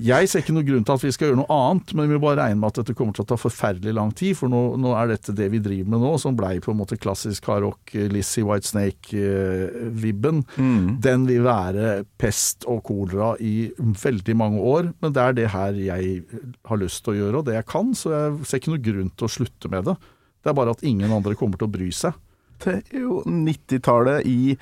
[0.00, 2.22] jeg ser ikke noe grunn til at vi skal gjøre noe annet, men vi må
[2.24, 4.34] bare regne med at dette kommer til å ta forferdelig lang tid.
[4.38, 6.98] For nå, nå er dette det vi driver med nå, som blei på en måte
[7.00, 10.42] klassisk hardrock, eh, Lizzie White Snake-vibben.
[11.04, 14.90] Den vil være pest og kolera i veldig mange år.
[15.02, 16.24] Men det er det her jeg
[16.64, 17.94] har lyst til å gjøre, og det jeg kan.
[17.94, 19.96] Så jeg ser ikke noe grunn til å slutte med det.
[20.44, 22.18] Det er bare at ingen andre kommer til å bry seg.
[22.64, 24.56] Det er jo 90-tallet i,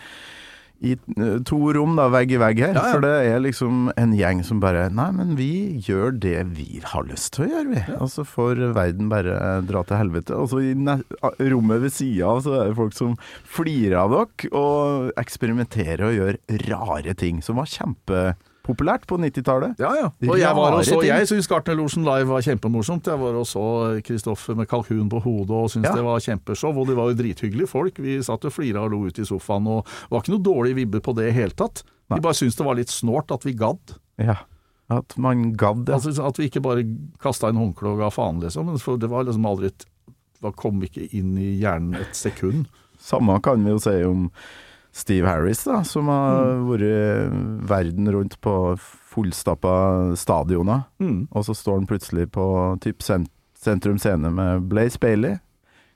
[0.83, 2.75] i eh, to rom, da, vegg i vegg her.
[2.75, 2.95] Ja, ja.
[2.95, 7.07] For det er liksom en gjeng som bare Nei, men vi gjør det vi har
[7.09, 7.83] lyst til å gjøre, vi.
[7.99, 9.37] Og så får verden bare
[9.69, 10.37] dra til helvete.
[10.37, 13.17] Og så i rommet ved sida av så er det folk som
[13.49, 17.71] flirer av dere og eksperimenterer og gjør rare ting, som var
[18.63, 19.79] kjempepopulært på 90-tallet.
[19.81, 20.09] Ja, ja.
[20.29, 21.11] Og jeg var også, ting.
[21.11, 23.07] jeg syns Gartnerlosjen live var kjempemorsomt.
[23.07, 25.97] Jeg var og så Kristoffer med kalkun på hodet og syntes Ja.
[25.97, 26.73] det var kjempeshow.
[26.77, 27.99] Og de var jo drithyggelige folk.
[27.99, 30.75] Vi satt og flira og lo ut i sofaen, og det var ikke noe dårlig
[30.77, 31.83] vibbe på det i hele tatt.
[32.11, 32.19] Nei.
[32.19, 33.97] De bare syntes det var litt snålt at vi gadd.
[34.19, 34.37] Ja.
[34.91, 35.95] At man gadd ja.
[35.95, 36.85] Altså, at vi ikke bare
[37.21, 38.79] kasta inn håndkle og ga faen, liksom.
[38.79, 39.87] For det var liksom aldri et
[40.43, 42.67] Det kom ikke inn i hjernen et sekund.
[42.99, 44.31] Samme kan vi jo si om
[44.93, 46.67] Steve Harris, da, som har Mm.
[46.69, 48.77] vært verden rundt på
[49.13, 51.29] fullstappa stadioner, Mm.
[51.33, 55.39] og så står han plutselig på typ sentrum scene med Blaze Bailey.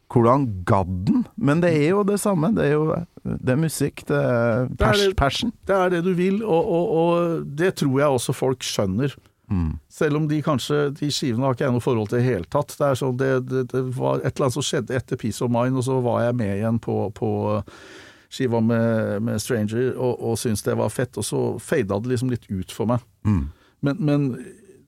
[0.08, 1.26] Hvordan gadd han?
[1.36, 2.54] Men det er jo det samme.
[2.54, 2.94] Det er jo
[3.24, 5.16] det er musikk, det er Det er det.
[5.16, 5.52] passion.
[5.66, 9.14] Det er det du vil, og, og, og det tror jeg også folk skjønner.
[9.50, 9.78] Mm.
[9.88, 12.44] Selv om de kanskje De skivene har ikke jeg noe forhold til i det hele
[12.50, 12.68] tatt.
[12.78, 15.76] Det sånn, det, det, det var et eller annet som skjedde etter Peace of Mind,
[15.76, 17.62] og så var jeg med igjen på, på
[18.32, 22.32] skiva med, med Stranger og, og syntes det var fett, og så fada det liksom
[22.32, 23.04] litt ut for meg.
[23.26, 23.44] Mm.
[23.86, 24.30] Men, men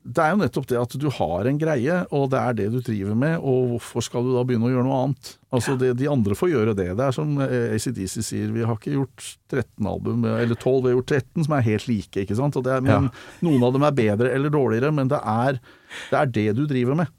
[0.09, 2.79] det er jo nettopp det at du har en greie, og det er det du
[2.85, 5.33] driver med, og hvorfor skal du da begynne å gjøre noe annet?
[5.53, 6.87] Altså det, De andre får gjøre det.
[6.97, 10.93] Det er som eh, ACDC sier, vi har ikke gjort 13 album, eller 12, vi
[10.93, 12.57] har gjort 13 som er helt like, ikke sant?
[12.57, 13.11] Og det er, men
[13.45, 17.03] Noen av dem er bedre eller dårligere, men det er det, er det du driver
[17.03, 17.13] med.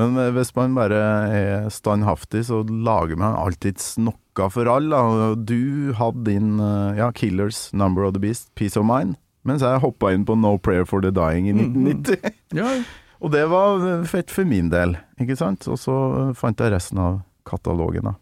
[0.00, 4.18] Men eh, hvis man bare er standhaftig, så lager man alltids noe
[4.50, 4.96] for alle.
[4.96, 9.62] Og Du hadde din eh, ja, Killers, Number of the Beast, Peace of Mind, mens
[9.62, 12.32] jeg hoppa inn på No Prayer for the Dying i 1990.
[12.58, 12.74] Ja,
[13.24, 15.64] Og det var eh, fett for min del, ikke sant?
[15.70, 18.16] Og så eh, fant jeg resten av katalogen, da.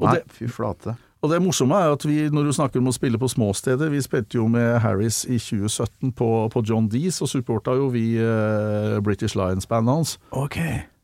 [0.00, 0.94] Nei, det- fy flate.
[1.20, 3.98] Og det morsomme er at vi, når du snakker om å spille på småsteder, vi
[4.00, 8.94] spilte jo med Harris i 2017 på, på John Dees, og supporta jo vi eh,
[9.04, 10.14] British Lions-bandet hans.
[10.32, 10.56] Ok.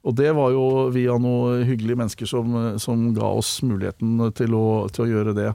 [0.06, 4.66] Og det var jo via noen hyggelige mennesker som, som ga oss muligheten til å,
[4.94, 5.48] til å gjøre det.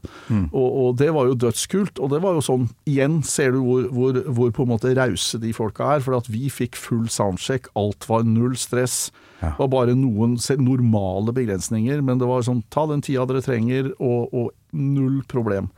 [0.52, 2.02] Og, og det var jo dødskult.
[2.04, 5.40] Og det var jo sånn, igjen ser du hvor, hvor, hvor på en måte rause
[5.40, 6.04] de folka er.
[6.04, 9.06] For at vi fikk full soundcheck, alt var null stress.
[9.42, 13.90] Det var bare noen normale begrensninger, men det var sånn ta den tida dere trenger,
[13.98, 15.72] og, og null problem.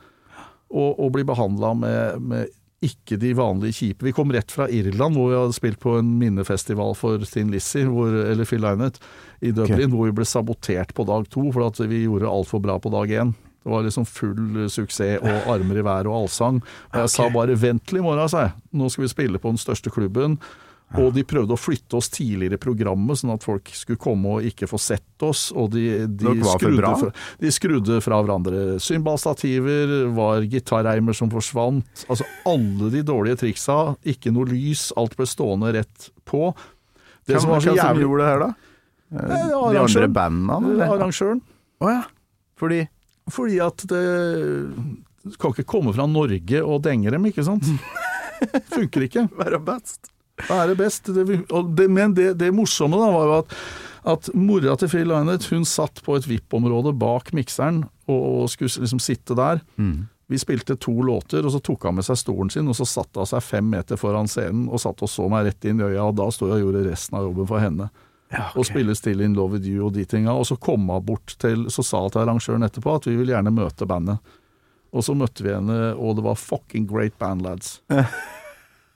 [0.74, 2.52] Og, og bli behandla med, med
[2.84, 4.06] ikke de vanlige kjipe.
[4.06, 7.88] Vi kom rett fra Irland, hvor vi hadde spilt på en minnefestival for Thin Lizzie,
[7.88, 9.00] hvor, eller Phil Lynott,
[9.44, 12.78] i Dublin, hvor vi ble sabotert på dag to, for at vi gjorde altfor bra
[12.80, 13.34] på dag én.
[13.64, 16.60] Det var liksom full suksess og armer i været og allsang.
[16.92, 18.52] Og jeg sa bare 'vent til i morgen', sa jeg.
[18.72, 20.38] Nå skal vi spille på den største klubben.
[21.00, 24.46] Og de prøvde å flytte oss tidligere i programmet, sånn at folk skulle komme og
[24.46, 25.48] ikke få sett oss.
[25.50, 27.10] Og de, de, skrudde, fra,
[27.42, 32.04] de skrudde fra hverandre cymbalstativer, var gitarreimer som forsvant.
[32.06, 33.78] Altså alle de dårlige triksa,
[34.14, 36.52] ikke noe lys, alt ble stående rett på.
[37.24, 38.50] Det Hvem som var så som jævlig gjorde det her, da?
[39.14, 40.60] Eh, De andre bandene?
[40.74, 40.94] eller?
[40.94, 41.42] Arrangøren.
[41.82, 42.02] Å ja.
[42.60, 42.84] Fordi
[43.34, 44.04] Fordi at det
[45.24, 47.64] du kan ikke komme fra Norge og denge dem, ikke sant?
[48.74, 49.24] Funker ikke.
[49.38, 50.10] Være best.
[50.68, 51.10] Det best.
[51.14, 53.54] Det, men det, det morsomme da var jo at,
[54.14, 59.02] at mora til Phil Lynott hun satt på et VIP-område bak mikseren og, skulle liksom
[59.02, 59.62] sitte der.
[60.26, 63.20] Vi spilte to låter, og så tok han med seg stolen sin, og så satte
[63.20, 66.06] han seg fem meter foran scenen og satt og så meg rett inn i øya,
[66.08, 67.90] og da sto jeg og gjorde resten av jobben for henne.
[68.56, 70.32] Og spille Still In Love With You og de tinga.
[70.34, 73.30] Og så kom hun bort til Så sa hun til arrangøren etterpå at vi vil
[73.30, 74.18] gjerne møte bandet.
[74.94, 77.76] Og så møtte vi henne, og det var fucking great band, lads.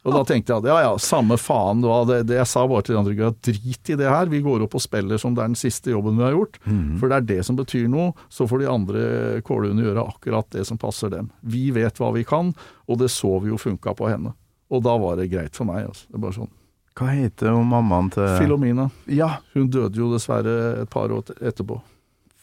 [0.07, 1.80] Og da tenkte jeg at ja ja, samme faen.
[1.82, 4.30] Det, det, det jeg sa bare til de andre gutta, drit i det her.
[4.30, 6.61] Vi går opp og spiller som det er den siste jobben vi har gjort.
[7.01, 8.12] For det er det som betyr noe.
[8.32, 9.03] Så får de andre
[9.44, 11.28] kålhundene gjøre akkurat det som passer dem.
[11.42, 12.55] Vi vet hva vi kan,
[12.86, 14.32] og det så vi jo funka på henne.
[14.70, 15.88] Og da var det greit for meg.
[15.90, 16.07] Altså.
[16.09, 16.55] Det er bare sånn.
[16.99, 18.88] Hva heter hun mammaen til Filomina.
[19.07, 21.82] Ja, Hun døde jo dessverre et par år etterpå.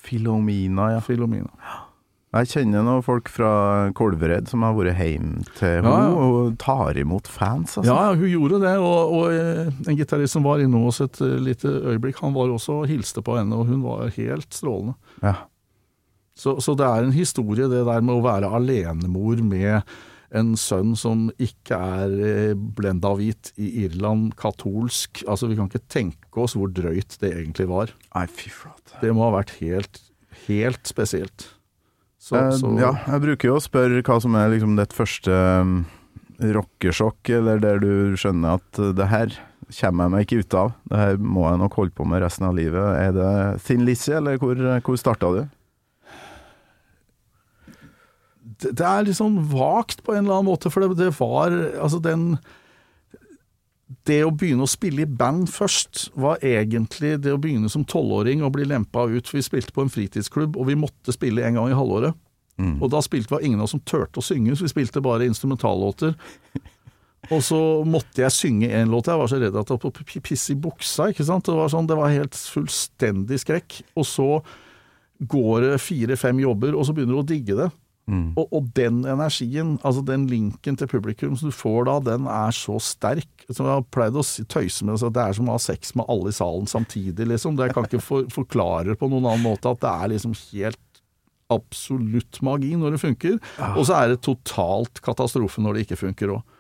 [0.06, 1.02] Filomina, ja.
[1.04, 1.50] Filomina.
[2.36, 3.50] Jeg kjenner noen folk fra
[3.96, 6.10] Kolvereid som har vært hjemme til henne ja.
[6.20, 7.88] og tar imot fans, altså.
[7.88, 8.74] Ja, ja, hun gjorde det.
[8.84, 12.52] Og, og eh, en gitarist som var innom oss et eh, lite øyeblikk, han var
[12.52, 14.98] også og hilste på henne, og hun var helt strålende.
[15.24, 15.38] Ja.
[16.36, 19.96] Så, så det er en historie, det der med å være alenemor med
[20.36, 25.24] en sønn som ikke er eh, blenda hvit i Irland, katolsk.
[25.24, 27.96] Altså, vi kan ikke tenke oss hvor drøyt det egentlig var.
[28.12, 29.00] Nei, fy flate.
[29.00, 30.02] Det må ha vært helt,
[30.50, 31.54] helt spesielt.
[32.26, 35.34] Så, Eh, så Ja, jeg bruker jo å spørre hva som er liksom ditt første
[35.62, 35.76] um,
[36.42, 39.36] rockesjokk, eller der du skjønner at uh, det her
[39.80, 40.74] kommer jeg meg ikke ut av.
[40.90, 42.82] Det her må jeg nok holde på med resten av livet.
[42.98, 43.30] Er det
[43.66, 45.46] Thin Lizzie, eller hvor, hvor starta du?
[48.62, 51.54] det, det er litt sånn vagt på en eller annen måte, for det, det var
[51.82, 52.36] altså den
[53.86, 58.42] Det å begynne å spille i band først, var egentlig det å begynne som tolvåring
[58.42, 59.30] og bli lempa ut.
[59.30, 62.18] Vi spilte på en fritidsklubb, og vi måtte spille en gang i halvåret.
[62.82, 65.28] Og da spilte vi ingen av oss som turte å synge, så vi spilte bare
[65.30, 66.16] instrumentallåter.
[67.34, 67.58] Og så
[67.90, 69.08] måtte jeg synge en låt.
[69.10, 71.08] Jeg var så redd at jeg holdt pisse i buksa.
[71.10, 71.48] ikke sant?
[71.48, 73.80] Det var, sånn, det var helt fullstendig skrekk.
[73.98, 74.28] Og så
[75.26, 77.72] går det fire-fem jobber, og så begynner du å digge det.
[78.38, 82.54] Og, og den energien, altså den linken til publikum som du får da, den er
[82.54, 83.35] så sterk.
[83.50, 86.08] Som jeg har pleid å tøyse med, at det er som å ha sex med
[86.10, 87.58] alle i salen samtidig, liksom.
[87.58, 90.82] Det jeg kan ikke for, forklare på noen annen måte at det er liksom helt
[91.54, 93.36] absolutt magi når det funker.
[93.76, 96.56] Og så er det totalt katastrofe når det ikke funker òg.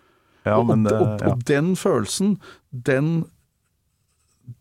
[0.45, 2.35] Ja, og, og, og, og den følelsen,
[2.69, 3.23] den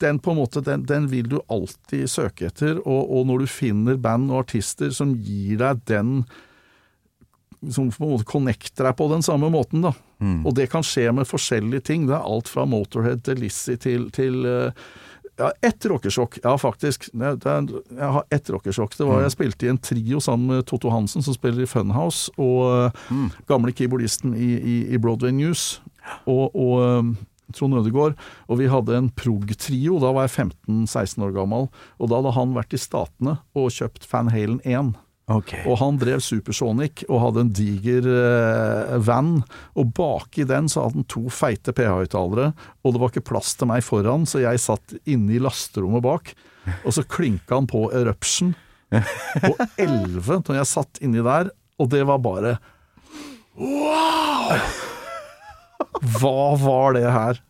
[0.01, 3.51] den på en måte, den, den vil du alltid søke etter, og, og når du
[3.53, 6.23] finner band og artister som gir deg den
[7.73, 9.95] som på en måte connecter deg på den samme måten, da.
[10.47, 12.07] Og det kan skje med forskjellige ting.
[12.09, 14.87] Det er alt fra Motorhead til Lizzie til, til eh,
[15.41, 16.39] ja, ett rockesjokk.
[16.45, 17.09] Ja, faktisk.
[17.15, 18.97] Er, jeg har ett rockesjokk.
[18.99, 22.33] Det var Jeg spilte i en trio sammen med Totto Hansen, som spiller i Funhouse,
[22.39, 23.31] og mm.
[23.51, 25.83] gamle keyboardisten i, i, i Broadway News,
[26.25, 27.15] og, og eh,
[27.55, 28.19] Trond Ødegaard.
[28.49, 29.99] Og vi hadde en prog-trio.
[30.03, 31.69] Da var jeg 15-16 år gammel.
[31.99, 34.95] Og da hadde han vært i Statene og kjøpt Van Halen 1.
[35.33, 35.55] Ok.
[35.65, 39.39] Og han drev Supersonic og hadde en diger eh, van.
[39.81, 42.51] Og baki den så hadde han to feite PH-høyttalere,
[42.85, 46.35] og det var ikke plass til meg foran, så jeg satt inne i lasterommet bak.
[46.85, 48.53] Og så klinka han på Eruption
[48.93, 51.51] på 11 når jeg satt inni der,
[51.81, 52.57] og det var bare
[53.59, 54.55] Wow!
[56.19, 57.41] Hva var det her?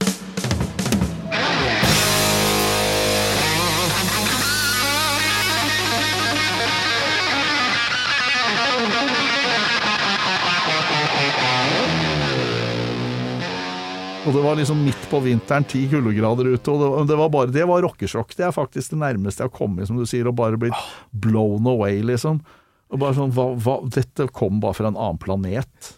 [14.24, 17.64] Og det var liksom midt på vinteren, ti kuldegrader ute, og det, var- bare Det
[17.68, 18.34] var rockesjokk.
[18.38, 20.78] Det er faktisk det nærmeste jeg har kommet, som du sier, og bare blitt
[21.12, 22.40] blown away, liksom.
[22.90, 25.92] Og bare sånn hva, hva, Dette kom bare fra en annen planet.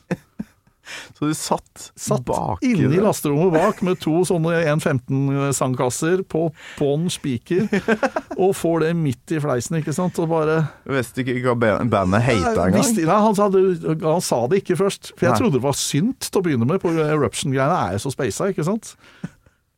[1.16, 6.46] Så du satt, Satt bak inne i lasterommet bak med to sånne 1.15-sangkasser på
[6.78, 7.66] bånn spiker,
[8.42, 10.58] og får det midt i fleisen, ikke sant, og bare
[10.88, 11.56] Visste ikke hva
[11.86, 12.80] bandet heita engang.
[12.80, 15.12] Visste- Nei, han, sa det- han sa det ikke først.
[15.16, 15.38] For jeg Nei.
[15.40, 18.64] trodde det var synt til å begynne med, på Eruption-greiene er jo så speisa, ikke
[18.66, 18.94] sant?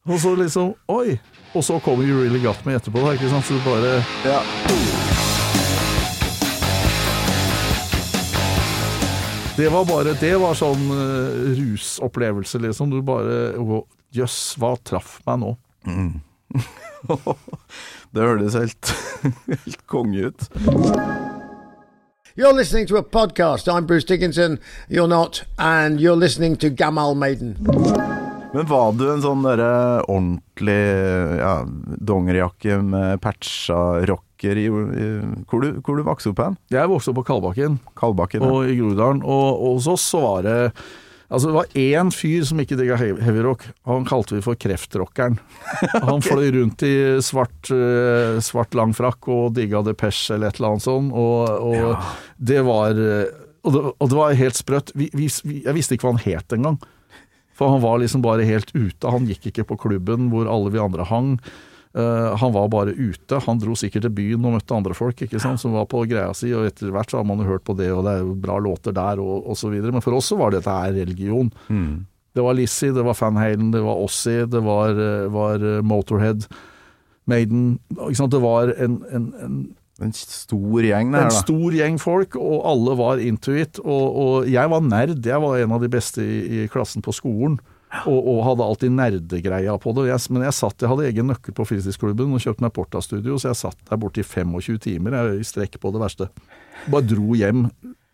[0.08, 1.18] Og så liksom Oi!
[1.56, 3.44] Og så kommer You Really Got Me etterpå, da, ikke sant?
[3.48, 4.42] Så du bare Ja.
[9.58, 12.92] Det var bare Det var sånn uh, rusopplevelse, liksom.
[12.94, 13.58] Du bare
[14.14, 15.48] Jøss, hva traff meg nå?
[18.14, 18.92] Det hørtes helt,
[19.50, 20.46] helt konge ut.
[22.38, 23.66] You're listening to a podcast.
[23.66, 24.60] I'm Bruce Dickinson.
[24.88, 25.42] You're not.
[25.58, 27.58] And you're listening to Gamal Maiden.
[28.54, 30.78] Men var du en sånn derre ordentlig
[31.42, 31.64] ja,
[31.98, 33.98] dongerijakke med patcha
[34.38, 36.56] rocker i, i Hvor du, hvor du vokste opp hen?
[36.70, 37.78] Jeg vokste opp på Kalbakken.
[37.96, 38.42] Kalbakken?
[38.42, 38.48] Ja.
[38.48, 39.22] Og i Groruddalen.
[39.22, 40.72] Og, og hos oss så var det
[41.28, 43.66] Altså, det var én fyr som ikke digga heavy heavy rock.
[43.84, 45.36] Han kalte vi for kreftrockeren.
[46.08, 50.70] Han fløy rundt i svart, eh, svart lang frakk og digga Depeche eller et eller
[50.70, 52.96] annet sånt, og, og det var
[53.60, 54.94] og det, og det var helt sprøtt.
[54.96, 55.28] Vi, vi,
[55.66, 56.80] jeg visste ikke hva han het engang.
[57.60, 59.12] For han var liksom bare helt ute.
[59.12, 61.34] Han gikk ikke på klubben hvor alle vi andre hang.
[61.96, 63.38] Eh, han var bare ute.
[63.46, 66.34] Han dro sikkert til byen og møtte andre folk ikke sant, som var på greia
[66.36, 68.34] si, og etter hvert så har man jo hørt på det, og det er jo
[68.36, 69.72] bra låter der, og, osv.
[69.88, 71.50] Men for oss så var dette her religion.
[72.36, 75.80] Det var Lizzie, det var Van Halen, det var Ossie, det var, eh, var eh,
[75.82, 76.44] Motorhead,
[77.28, 78.32] Maiden ikke sant?
[78.32, 79.58] Det var en, en, en
[79.98, 83.80] En stor gjeng det en stor gjeng folk, og alle var into it.
[83.82, 87.10] Og, og jeg var nerd, jeg var en av de beste i, i klassen på
[87.16, 87.56] skolen.
[87.88, 90.08] Og, og hadde alltid nerdegreia på det.
[90.10, 93.52] Jeg, men jeg satt, jeg hadde egen nøkkel på fritidsklubben og kjøpte meg Porta-studio, så
[93.52, 96.28] jeg satt der borte i 25 timer jeg, i strekk på det verste.
[96.92, 97.66] Bare dro hjem,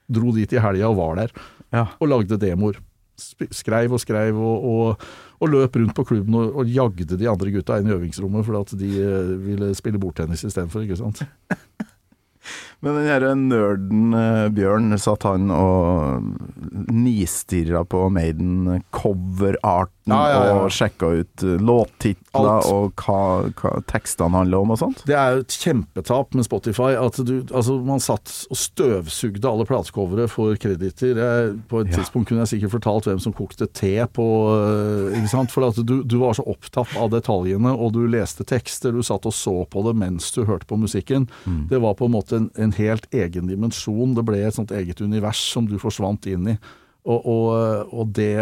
[0.07, 1.35] dro dit i helga og var der.
[1.75, 1.89] Ja.
[1.99, 2.79] Og lagde demoer.
[3.15, 5.05] Skreiv og skreiv og, og,
[5.43, 8.63] og løp rundt på klubben og, og jagde de andre gutta inn i øvingsrommet fordi
[8.65, 11.23] at de eh, ville spille bordtennis istedenfor, ikke sant.
[12.85, 16.29] Men den her nerden eh, Bjørn satt han og
[16.93, 20.57] nistirra på Maiden-coverarten Ja, ja, ja.
[20.61, 22.67] og sjekka ut eh, låttitler Alt.
[22.69, 23.21] og hva,
[23.57, 25.01] hva tekstene handler om og sånt.
[25.09, 29.65] Det er jo et kjempetap med Spotify at du Altså, man satt og støvsugde alle
[29.69, 31.17] platecovere for kreditter.
[31.71, 35.53] På et tidspunkt kunne jeg sikkert fortalt hvem som kokte te på øh, Ikke sant?
[35.55, 39.25] For at du, du var så opptatt av detaljene, og du leste tekster, du satt
[39.29, 41.29] og så på det mens du hørte på musikken.
[41.71, 44.17] Det var på en måte en, en helt egen dimensjon.
[44.17, 46.59] Det ble et sånt eget univers som du forsvant inn i.
[47.05, 48.37] Og, og, og det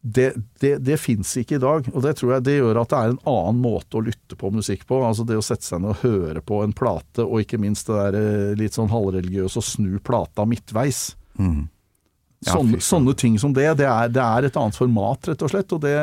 [0.00, 2.98] det, det, det fins ikke i dag, og det tror jeg det gjør at det
[2.98, 5.00] er en annen måte å lytte på musikk på.
[5.04, 7.98] Altså det å sette seg ned og høre på en plate, og ikke minst det
[7.98, 11.10] der eh, litt sånn halvreligiøse å snu plata midtveis.
[12.46, 15.50] Ja, sånne, sånne ting som det, det er, det er et annet format, rett og
[15.50, 15.74] slett.
[15.74, 15.96] Og det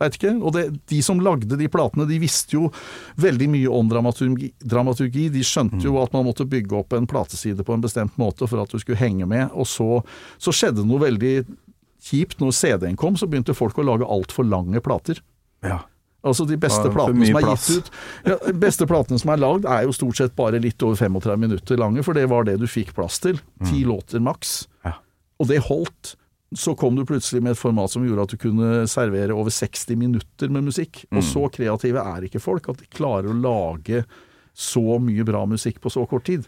[0.00, 0.32] vet ikke.
[0.42, 2.70] Og det, de som lagde de platene, de visste jo
[3.16, 4.52] veldig mye om dramaturgi.
[4.60, 5.28] dramaturgi.
[5.32, 5.84] De skjønte Mm.
[5.88, 8.78] jo at man måtte bygge opp en plateside på en bestemt måte for at du
[8.78, 9.50] skulle henge med.
[9.54, 10.02] Og så,
[10.38, 11.46] så skjedde noe veldig
[12.02, 12.38] kjipt.
[12.40, 15.20] Når CD-en kom, så begynte folk å lage altfor lange plater.
[15.64, 15.80] Ja.
[16.26, 17.66] Altså De beste platene som er plass.
[17.70, 17.90] gitt ut
[18.26, 21.76] ja, beste platene som er lagd, er jo stort sett bare litt over 35 minutter
[21.78, 23.38] lange, for det var det du fikk plass til.
[23.62, 24.66] Ti låter maks.
[24.82, 24.90] Mm.
[24.90, 24.94] Ja.
[25.38, 26.16] Og det holdt.
[26.54, 29.96] Så kom du plutselig med et format som gjorde at du kunne servere over 60
[29.98, 31.04] minutter med musikk.
[31.10, 31.26] Og Mm.
[31.26, 34.04] så kreative er ikke folk at de klarer å lage
[34.54, 36.46] så mye bra musikk på så kort tid.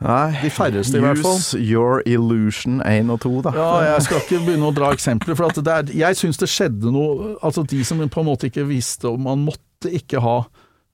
[0.00, 1.34] Nei, De færreste i hvert fall.
[1.40, 3.52] Use your illusion 1 og 2, da.
[3.56, 6.48] Ja, jeg skal ikke begynne å dra eksempler, for at det er, jeg syns det
[6.48, 10.36] skjedde noe Altså, de som på en måte ikke visste om Man måtte ikke ha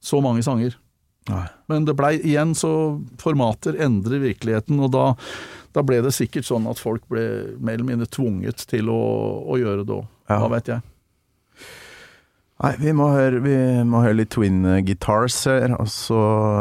[0.04, 0.74] så mange sanger.
[1.28, 1.44] Nei.
[1.68, 2.70] Men det blei igjen så
[3.20, 5.04] Formater endrer virkeligheten, og da,
[5.74, 7.24] da ble det sikkert sånn at folk ble
[7.58, 9.00] mer eller mindre tvunget til å,
[9.50, 10.04] å gjøre det òg.
[10.30, 10.38] Ja.
[10.40, 10.84] Hva vet jeg.
[12.62, 13.56] Nei, vi må høre, vi
[13.88, 16.20] må høre litt Twin Guitars her, og så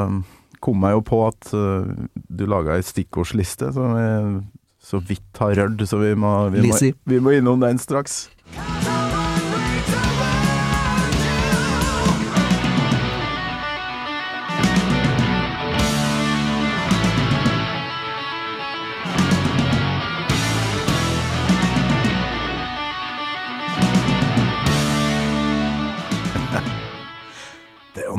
[0.09, 0.23] um,
[0.63, 4.09] kom jeg jo på at uh, du laga ei stikkordsliste som vi
[4.83, 8.25] så vidt har rørt, så vi må, vi må, vi må innom den straks.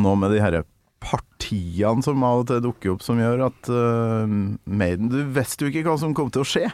[0.04, 0.64] Noe med de herre
[1.04, 4.24] partiene som av og til dukker opp, som gjør at uh,
[4.64, 6.68] Maiden Du visste jo ikke hva som kom til å skje.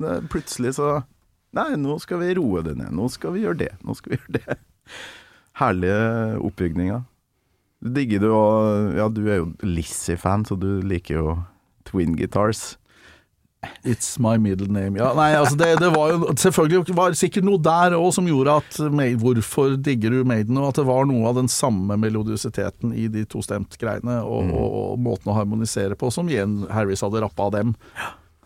[0.00, 1.00] Det, plutselig så
[1.54, 2.90] Nei, nå skal vi roe det ned.
[2.90, 3.72] Nå skal vi gjøre det.
[3.86, 4.56] Nå skal vi gjøre det.
[5.60, 7.04] Herlige oppbygninger.
[7.94, 11.36] Digger du òg Ja, du er jo Lizzie-fan, så du liker jo
[11.86, 12.74] Twin Guitars.
[13.84, 14.98] It's my middle name.
[14.98, 18.58] Ja, nei, altså det, det var jo selvfølgelig var sikkert noe der òg som gjorde
[18.62, 18.80] at
[19.20, 20.58] Hvorfor digger du Maiden?
[20.60, 25.00] Og at det var noe av den samme melodiositeten i de tostemt-greiene, og, og, og
[25.04, 27.74] måten å harmonisere på, som igjen Harris hadde rappa av dem.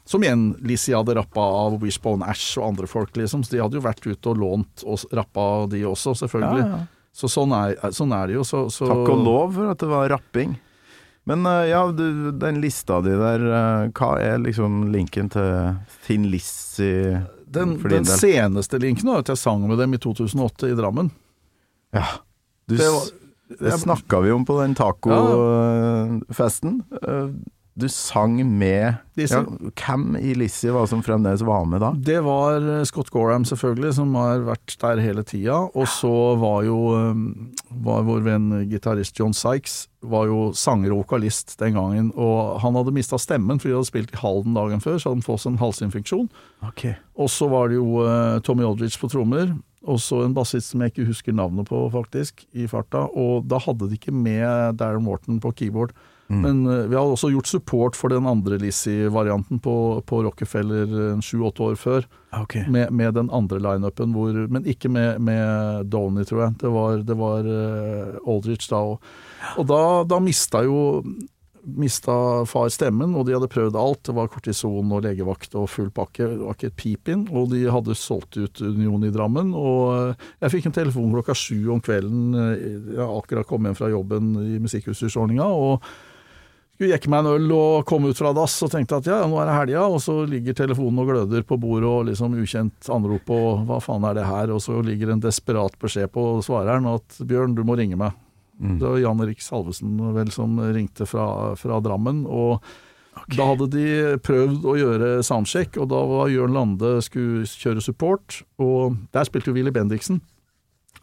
[0.09, 3.43] Som igjen Lizzie hadde rappa av Wishbone Ash og andre folk, liksom.
[3.45, 6.65] Så de hadde jo vært ute og lånt og rappa de også, selvfølgelig.
[6.65, 6.87] Ja, ja.
[7.19, 8.47] Så sånn er, sånn er det jo.
[8.47, 10.55] Så, så Takk og lov for at det var rapping.
[11.29, 15.75] Men eh, ja, du, den lista di der, eh, hva er liksom linken til
[16.07, 17.19] Thin Lizzie
[17.49, 21.11] Den, den seneste linken var at jeg sang med dem i 2008 i Drammen.
[21.97, 22.05] Ja.
[22.69, 23.13] Du, Det var-
[23.61, 26.83] det snakka vi om på den tacofesten.
[27.03, 27.29] Eh,
[27.79, 29.41] Du sang med ja,
[29.79, 31.93] Hvem i Lizzie var som fremdeles var med da?
[31.95, 35.61] Det var eh, Scott Gorham, selvfølgelig, som har vært der hele tida.
[35.79, 37.23] Og så var jo um,
[37.85, 42.11] var vår venn gitarist John Sykes var jo sanger og vokalist den gangen.
[42.19, 45.21] Og han hadde mista stemmen fordi han hadde spilt i Halden dagen før, så hadde
[45.21, 46.29] han fått en halsinfeksjon.
[46.73, 46.99] Okay.
[47.19, 49.55] Og så var det jo eh, Tommy Aldrich på trommer.
[49.89, 53.07] Og så en bassist som jeg ikke husker navnet på, faktisk, i farta.
[53.15, 55.95] Og da hadde de ikke med Darren Morton på keyboard.
[56.29, 59.75] Men eh, vi har også gjort support for den andre Lizzie-varianten på,
[60.05, 62.05] på Rockefeller eh, sju-åtte år før.
[62.37, 62.67] Okay.
[62.69, 64.13] Med, med den andre lineupen,
[64.53, 66.59] Men ikke med, med Donny, tror jeg.
[66.61, 69.11] Det var, det var eh, Aldrich da òg.
[69.57, 71.03] Og da, da mista jo
[71.69, 73.99] Mista far stemmen, og de hadde prøvd alt.
[74.07, 76.25] Det var kortison og legevakt og full pakke.
[76.25, 77.27] Det var ikke et pip inn.
[77.29, 79.51] Og de hadde solgt ut Union i Drammen.
[79.53, 82.39] Og jeg fikk en telefon klokka sju om kvelden.
[82.95, 85.45] Jeg akkurat kommet hjem fra jobben i musikkutstyrsordninga.
[85.45, 85.85] og
[86.79, 89.41] skulle jekke meg en øl og komme ut fra dass og tenkte at ja, nå
[89.43, 93.33] er det helga, og så ligger telefonen og gløder på bordet og liksom ukjent anrop
[93.35, 97.19] og hva faen er det her, og så ligger en desperat beskjed på svareren at
[97.19, 98.15] Bjørn, du må ringe meg.
[98.79, 102.63] Det var Jan Erik Salvesen vel som ringte fra, fra Drammen, og
[103.35, 103.87] da hadde de
[104.23, 109.51] prøvd å gjøre soundcheck, og da var Jørn Lande skulle kjøre support, og der spilte
[109.51, 110.23] jo Willy Bendiksen.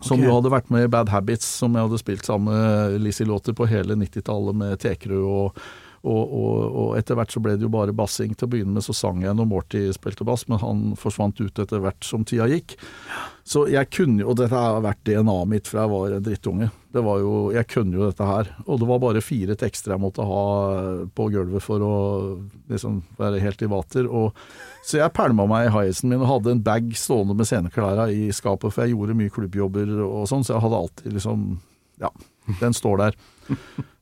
[0.05, 0.27] Som okay.
[0.27, 3.65] jo hadde vært med i Bad Habits, som jeg hadde spilt sammen med Lizzie-låter på
[3.71, 5.63] hele 90-tallet med Tekerud Og,
[6.05, 8.35] og, og, og etter hvert så ble det jo bare bassing.
[8.37, 11.63] Til å begynne med så sang jeg når Morty spilte bass, men han forsvant ut
[11.63, 12.75] etter hvert som tida gikk.
[13.45, 16.69] Så jeg kunne jo, og dette har vært DNA-et mitt fra jeg var en drittunge.
[16.93, 18.53] Det var jo, Jeg kunne jo dette her.
[18.67, 20.45] Og det var bare fire tekster jeg måtte ha
[21.09, 21.95] på gulvet for å
[22.69, 24.05] liksom være helt i vater.
[24.05, 24.37] Og,
[24.85, 28.29] så jeg pælma meg i high-heelsen min og hadde en bag stående med sceneklærne i
[28.35, 31.47] skapet, for jeg gjorde mye klubbjobber og sånn, så jeg hadde alltid liksom
[32.01, 32.09] Ja,
[32.59, 33.15] den står der.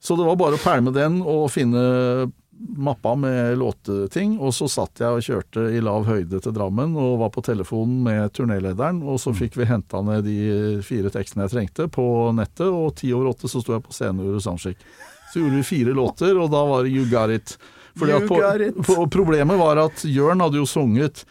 [0.03, 1.83] Så det var bare å pælme den og finne
[2.63, 7.19] mappa med låteting, og så satt jeg og kjørte i lav høyde til Drammen og
[7.21, 10.37] var på telefonen med turnélederen, og så fikk vi henta ned de
[10.85, 12.05] fire tekstene jeg trengte på
[12.35, 14.83] nettet, og ti over åtte så sto jeg på scenen gjorde soundcheck.
[15.31, 17.55] Så gjorde vi fire låter, og da var det You Got It.
[17.99, 18.39] Fordi at på,
[18.87, 21.25] på, problemet var at Jørn hadde jo sunget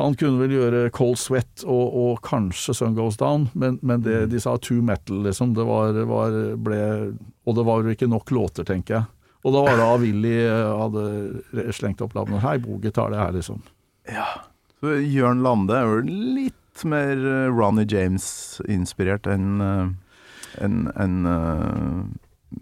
[0.00, 4.30] han kunne vel gjøre Cold Sweat og, og kanskje Sun Goes Down, men, men det,
[4.32, 5.52] de sa too metal, liksom.
[5.54, 6.78] Det var, var, ble
[7.44, 9.04] Og det var jo ikke nok låter, tenker jeg.
[9.42, 12.40] Og da var det Willy eh, hadde slengt opp navnet.
[12.44, 13.60] Hei, Boge tar det her, liksom.
[14.80, 19.96] Så Jørn Lande er jo litt mer eh, Ronny James-inspirert enn en,
[20.62, 21.98] en, enn, eh,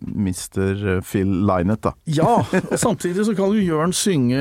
[0.01, 1.01] Mr.
[1.07, 1.95] Phil Linet, da.
[2.11, 2.41] Ja,
[2.72, 4.41] og samtidig så kan jo Jørn synge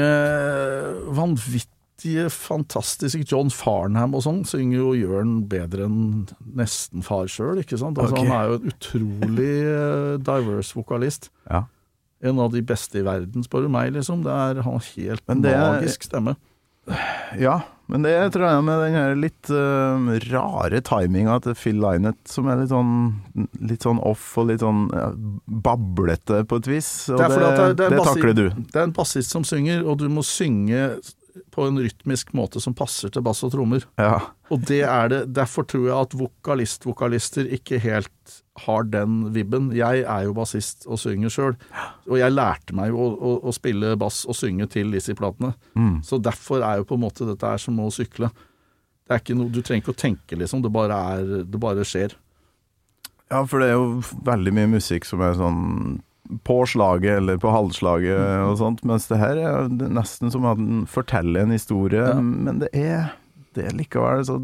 [1.17, 6.29] vanvittige, fantastiske John Farnham og sånn synger jo Jørn bedre enn
[6.59, 7.99] nesten far sjøl, ikke sant.
[7.99, 8.29] Altså, okay.
[8.29, 11.31] Han er jo en utrolig eh, diverse vokalist.
[11.49, 11.65] Ja.
[12.19, 14.23] En av de beste i verden, spør du meg, liksom.
[14.25, 16.35] Det er, han har helt det magisk stemme.
[17.39, 22.19] Ja, men det tror jeg med den her litt uh, rare timinga til Phil Linet,
[22.29, 22.91] som er litt sånn,
[23.65, 25.07] litt sånn off og litt sånn ja,
[25.69, 26.89] bablete på et vis.
[27.09, 28.45] Og Det det, det det er takler du.
[28.59, 30.99] Det er en bassist som synger, og du må synge
[31.53, 33.85] på en rytmisk måte som passer til bass og trommer.
[34.01, 34.19] Ja.
[34.49, 38.35] Og det er det, derfor tror jeg at vokalist-vokalister ikke helt
[38.65, 39.69] har den vibben.
[39.77, 41.55] Jeg er jo bassist og synger sjøl,
[42.09, 45.53] og jeg lærte meg jo å, å, å spille bass og synge til Lizzie-platene.
[45.79, 45.99] Mm.
[46.05, 48.31] Så derfor er jo på en måte dette er som å sykle.
[49.07, 50.61] Det er ikke noe, Du trenger ikke å tenke, liksom.
[50.61, 52.13] Det bare, er, det bare skjer.
[53.31, 55.99] ja, for det er jo veldig mye musikk som er sånn
[56.45, 58.43] på slaget eller på halvslaget Mm.
[58.51, 62.13] og sånt, mens det her er nesten som at den forteller en historie, Ja.
[62.21, 63.11] men det er,
[63.55, 64.35] det er likevel så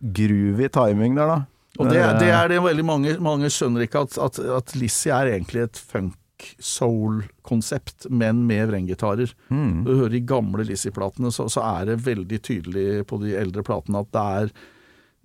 [0.00, 1.44] groovy timing der, da.
[1.78, 5.26] Og det, det er det veldig mange, mange skjønner ikke, at, at, at Lizzie er
[5.34, 9.32] egentlig et funk-soul-konsept, men med vrengitarer.
[9.50, 9.82] Mm.
[9.86, 13.98] Du hører i gamle Lizzie-platene, så, så er det veldig tydelig på de eldre platene
[14.04, 14.46] at det er,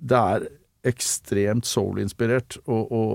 [0.10, 0.40] det er
[0.88, 3.12] ekstremt soul-inspirert, og, og,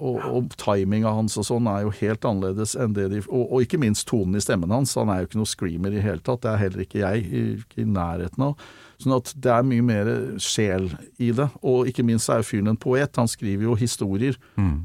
[0.00, 3.66] og, og, timinga hans og sånn er jo helt annerledes enn det de og, og
[3.66, 4.94] ikke minst tonen i stemmen hans.
[4.96, 7.44] Han er jo ikke noe screamer i hele tatt, det er heller ikke jeg i,
[7.76, 8.66] i nærheten av.
[8.96, 10.88] Sånn at det er mye mer sjel
[11.20, 13.12] i det, og ikke minst er jo fyren en poet.
[13.20, 14.38] Han skriver jo historier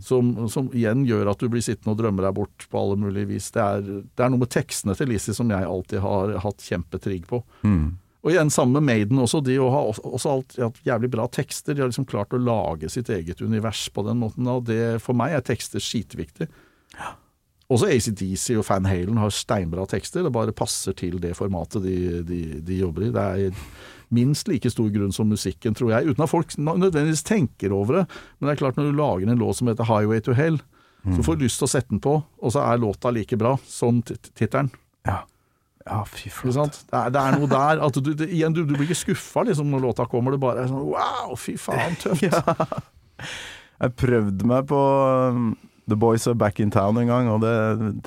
[0.04, 3.30] som, som igjen gjør at du blir sittende og drømmer deg bort på alle mulige
[3.32, 3.48] vis.
[3.56, 7.24] Det er, det er noe med tekstene til Lizzie som jeg alltid har hatt kjempetrigg
[7.32, 7.40] på.
[8.22, 11.74] Og igjen sammen med Maiden også, de har også, alt, hatt jævlig bra tekster.
[11.74, 15.18] De har liksom klart å lage sitt eget univers på den måten, og det, for
[15.18, 16.46] meg er tekster skitviktig.
[17.72, 21.96] Også ACDC og Fan Halen har steinbra tekster, det bare passer til det formatet de,
[22.28, 23.12] de, de jobber i.
[23.16, 23.62] Det er
[24.12, 28.06] minst like stor grunn som musikken, tror jeg, uten at folk nødvendigvis tenker over det.
[28.38, 30.60] Men det er klart, når du lager en låt som heter Highway to Hell,
[31.16, 33.56] så får du lyst til å sette den på, og så er låta like bra
[33.66, 34.68] som tit- tittelen.
[35.08, 35.24] Ja.
[35.92, 36.86] Ja, fy flate.
[36.88, 39.44] Det, er, det er noe der at du, det, igjen, du, du blir ikke skuffa
[39.48, 40.36] liksom, når låta kommer.
[40.36, 42.24] Det bare er sånn wow, fy faen, tøft.
[43.82, 44.80] Jeg prøvde meg på
[45.34, 45.52] um,
[45.90, 47.54] The Boys Are Back in Town en gang, og det,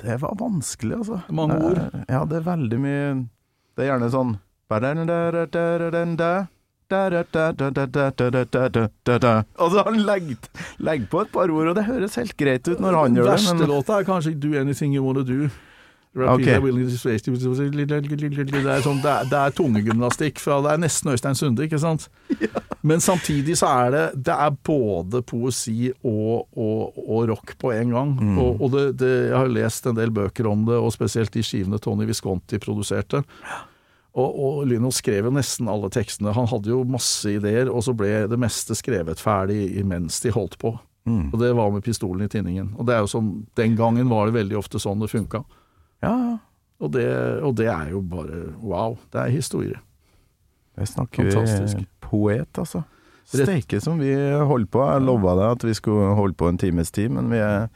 [0.01, 1.21] det var vanskelig, altså.
[1.35, 1.81] Mange ord.
[1.83, 3.05] Eh, Ja, det er veldig mye
[3.75, 4.37] Det er gjerne sånn
[9.57, 10.49] Og så har han legget
[10.85, 13.35] legg på et par ord, og det høres helt greit ut når han gjør det,
[13.35, 15.49] verste låta er kanskje Do Anything You Wanna Do.
[16.15, 16.45] Ok.
[18.63, 20.39] Det er, sånn, det, er, det er tungegymnastikk.
[20.39, 22.07] Fra, det er nesten Øystein Sunde, ikke sant?
[22.85, 27.91] Men samtidig så er det Det er både poesi og, og, og rock på en
[27.91, 28.15] gang.
[28.39, 31.43] Og, og det, det, jeg har lest en del bøker om det, og spesielt de
[31.43, 33.23] skivene Tony Visconti produserte.
[34.15, 36.31] Og, og Lino skrev jo nesten alle tekstene.
[36.37, 40.55] Han hadde jo masse ideer, og så ble det meste skrevet ferdig mens de holdt
[40.61, 40.77] på.
[41.33, 42.71] Og det var med pistolen i tinningen.
[42.79, 45.43] Og det er jo sånn, Den gangen var det veldig ofte sånn det funka.
[46.05, 46.37] Ja.
[46.83, 47.05] Og det,
[47.45, 48.97] og det er jo bare wow.
[49.13, 49.79] Det er historie.
[50.75, 51.79] Det snakker Fantastisk.
[51.79, 52.83] vi poet, altså.
[53.25, 54.83] Steike som vi holder på.
[54.85, 57.69] Jeg lova deg at vi skulle holde på en times tid, men vi er,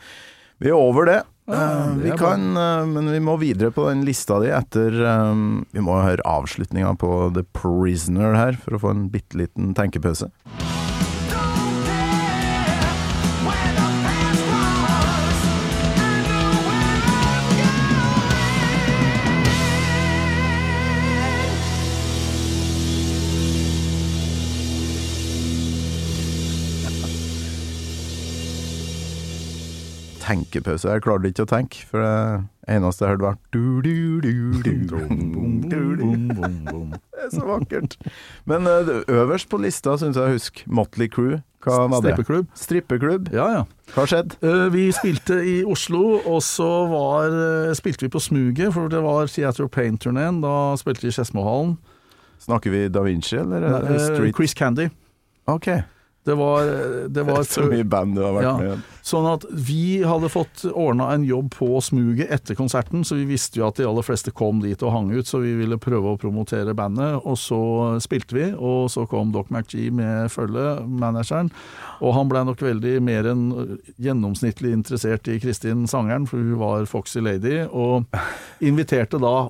[0.60, 1.22] vi er over det.
[1.24, 4.94] Ja, Eh, det vi kan, eh, men vi må videre på den lista di etter
[5.02, 5.34] eh,
[5.74, 10.30] Vi må høre avslutninga på The Prisoner her, for å få en bitte liten tenkepause.
[30.30, 30.86] Tenkepause.
[30.94, 34.34] Jeg klarte ikke å tenke, for det eneste jeg hørte var du, du, du.
[35.70, 37.96] Det er så vakkert.
[38.50, 41.40] Men eh, øverst på lista syns jeg å huske Motley Crew.
[41.66, 42.14] Hva var det?
[42.14, 42.48] Strippeklubb.
[42.56, 43.32] Strippeklubb.
[43.36, 43.64] Ja, ja.
[43.96, 44.38] Hva skjedde?
[44.46, 49.02] Eh, Vi spilte i Oslo, og så var, eh, spilte vi på Smuget, for det
[49.04, 50.40] var Theater Pain-turneen.
[50.46, 51.76] Da spilte vi i Skedsmohallen.
[52.40, 53.66] Snakker vi Da Vinci, eller
[54.00, 54.36] Street?
[54.38, 54.88] Chris Candy.
[55.52, 55.68] Ok.
[56.30, 56.70] Det var,
[57.10, 58.56] det var Så mye band du har vært Ja.
[58.62, 58.80] med i.
[59.10, 63.58] Sånn at vi hadde fått ordna en jobb på Smuget etter konserten, så vi visste
[63.58, 66.20] jo at de aller fleste kom dit og hang ut, så vi ville prøve å
[66.20, 67.18] promotere bandet.
[67.26, 67.58] Og så
[68.04, 71.50] spilte vi, og så kom Doc McGee med følge, manageren.
[72.04, 73.48] Og han blei nok veldig mer enn
[73.98, 78.06] gjennomsnittlig interessert i Kristin sangeren, for hun var Foxy Lady, og
[78.62, 79.48] inviterte da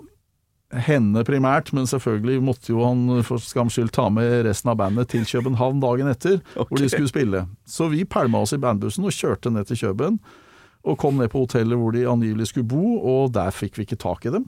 [0.70, 5.10] henne primært, men selvfølgelig måtte jo han for skams skyld ta med resten av bandet
[5.10, 7.46] til København dagen etter, hvor de skulle spille.
[7.66, 10.20] Så vi pælma oss i bandbussen og kjørte ned til Køben,
[10.86, 14.00] og kom ned på hotellet hvor de angivelig skulle bo, og der fikk vi ikke
[14.00, 14.46] tak i dem.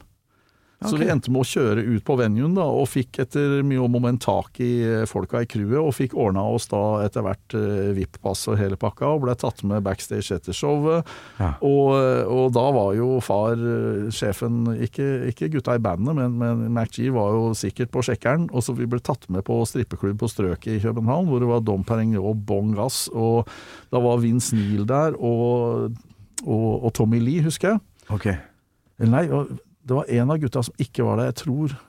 [0.81, 3.99] Så vi endte med å kjøre ut på venuen da, og fikk etter mye om
[3.99, 7.55] og men tak i eh, folka i crewet, og fikk ordna oss da etter hvert
[7.57, 11.05] eh, VIP-pass og hele pakka, og ble tatt med backstage etter showet.
[11.37, 11.51] Ja.
[11.67, 11.93] Og,
[12.25, 17.03] og da var jo far eh, sjefen, ikke, ikke gutta i bandet, men, men MacG
[17.13, 20.79] var jo sikkert på sjekkeren, og så vi ble tatt med på strippeklubb på Strøket
[20.79, 23.45] i København, hvor det var Dom Perignon og Bong Gass, og
[23.93, 25.91] da var Vince Neil der, og,
[26.41, 27.85] og, og Tommy Lee, husker jeg.
[28.09, 28.31] Ok.
[28.97, 31.31] Eller nei, og det var en av gutta som ikke var der.
[31.31, 31.79] Jeg tror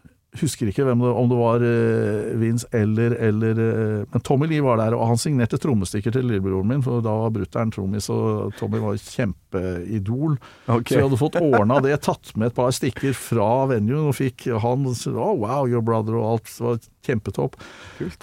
[0.40, 4.64] Husker ikke hvem det, om det var uh, Vince eller, eller uh, Men Tommy Lee
[4.64, 8.54] var der, og han signerte trommestikker til lillebroren min, for da var brutter'n trommis, og
[8.56, 10.38] Tommy var kjempeidol.
[10.64, 10.88] Okay.
[10.88, 14.48] Så vi hadde fått ordna det, tatt med et par stikker fra venuen, og fikk
[14.64, 16.48] han oh, wow, your brother, og alt.
[16.48, 16.80] Det var
[17.10, 17.60] kjempetopp.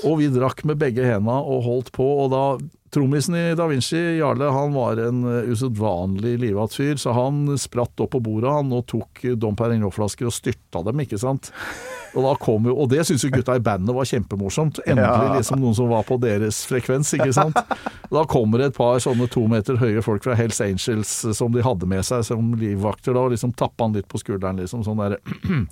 [0.10, 2.44] Og vi drakk med begge henda og holdt på, og da
[2.90, 8.02] Trommisen i Da Vinci, Jarle, han var en eh, usedvanlig livat fyr, så han spratt
[8.02, 11.52] opp på bordet han og tok eh, Dom Perignon-flasker og styrta dem, ikke sant.
[12.16, 14.82] Og, da kom jo, og det syntes jo gutta i bandet var kjempemorsomt.
[14.90, 17.62] Endelig liksom noen som var på deres frekvens, ikke sant.
[18.10, 21.54] Da kommer det et par sånne to meter høye folk fra Hells Angels eh, som
[21.54, 24.82] de hadde med seg som livvakter, da, og liksom tappa han litt på skulderen, liksom
[24.88, 25.22] sånn derre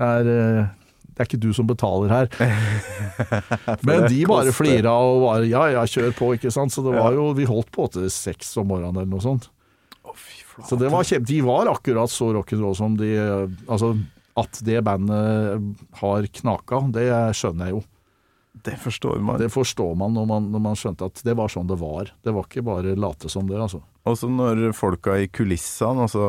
[0.00, 0.28] Det er
[1.20, 2.28] det er ikke du som betaler her.
[3.86, 6.72] Men de bare flira og var ja ja, kjør på, ikke sant.
[6.72, 9.50] Så det var jo Vi holdt på til seks om morgenen eller noe sånt.
[10.64, 13.12] Så det var kjempe, De var akkurat så rock'n'roll som de
[13.68, 13.92] Altså,
[14.40, 17.06] at det bandet har knaka, det
[17.36, 17.84] skjønner jeg jo.
[18.64, 19.36] Det forstår man.
[19.40, 22.14] Det forstår man når, man når man skjønte at det var sånn det var.
[22.24, 23.82] Det var ikke bare late som det, altså.
[24.08, 26.22] Også når folka i kulissene, altså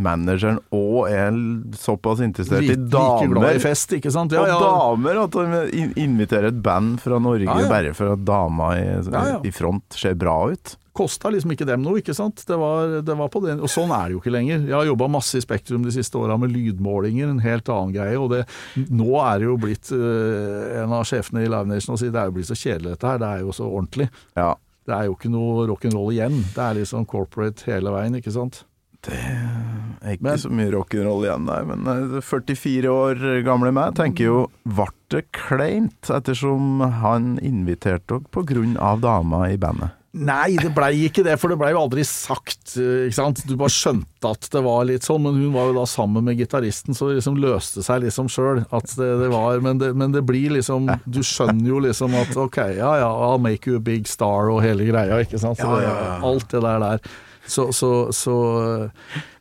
[0.00, 1.36] manageren òg er
[1.78, 4.34] såpass interessert i like glad damer i fest, ikke sant.
[4.34, 5.36] Ja, Og damer at
[5.70, 7.68] de inviterer et band fra Norge Ja, ja.
[7.70, 9.40] bare for at dama i, Ja, ja.
[9.46, 10.76] i front ser bra ut.
[11.00, 12.42] kosta liksom ikke dem noe, ikke sant.
[12.44, 14.64] Det var, det var på den, og sånn er det jo ikke lenger.
[14.66, 18.18] Jeg har jobba masse i Spektrum de siste åra med lydmålinger, en helt annen greie.
[18.20, 18.42] Og det,
[18.90, 22.20] nå er det jo blitt uh, En av sjefene i Live Nation og sier det
[22.20, 24.10] er jo blitt så kjedelig dette her, det er jo så ordentlig.
[24.36, 24.50] Ja.
[24.90, 26.40] Det er jo ikke noe rock'n'roll igjen.
[26.56, 28.64] Det er liksom corporate hele veien, ikke sant.
[29.06, 31.60] Det er ikke Men- så mye rock'n'roll igjen nei.
[31.64, 38.76] men eh, 44 år gamle meg tenker jo Ble det kleint ettersom han inviterte dere
[38.78, 39.94] av dama i bandet?
[40.10, 42.72] Nei, det blei ikke det, for det blei jo aldri sagt.
[42.82, 43.44] øh, ikke sant?
[43.46, 46.40] Du bare skjønte at det var litt sånn, men hun var jo da sammen med
[46.40, 50.10] gitaristen, så det liksom løste seg liksom sjøl at det, det var men det, men
[50.10, 53.84] det blir liksom Du skjønner jo liksom at ok, ja ja, I'll make you a
[53.86, 55.62] big star og hele greia, ikke sant.
[55.62, 55.94] Så det,
[56.26, 57.14] alt det der der.
[57.46, 58.34] Så, så, så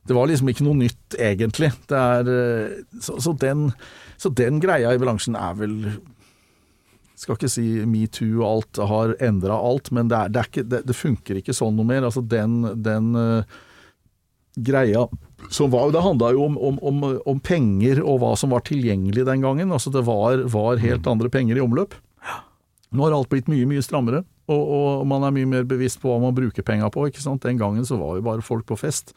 [0.06, 1.72] det var liksom ikke noe nytt, egentlig.
[1.90, 3.72] Det er øh, Så, så, den,
[4.22, 5.76] så den greia i bransjen er vel
[7.20, 10.68] skal ikke si metoo og alt har endra alt, men det, er, det, er ikke,
[10.72, 12.06] det, det funker ikke sånn noe mer.
[12.08, 13.58] Altså den, den uh,
[14.56, 15.08] greia
[15.50, 19.24] som var, Det handla jo om, om, om, om penger og hva som var tilgjengelig
[19.28, 19.72] den gangen.
[19.72, 21.96] Altså det var, var helt andre penger i omløp.
[22.90, 26.10] Nå har alt blitt mye, mye strammere, og, og man er mye mer bevisst på
[26.10, 27.06] hva man bruker penga på.
[27.08, 27.44] ikke sant?
[27.46, 29.14] Den gangen så var jo bare folk på fest.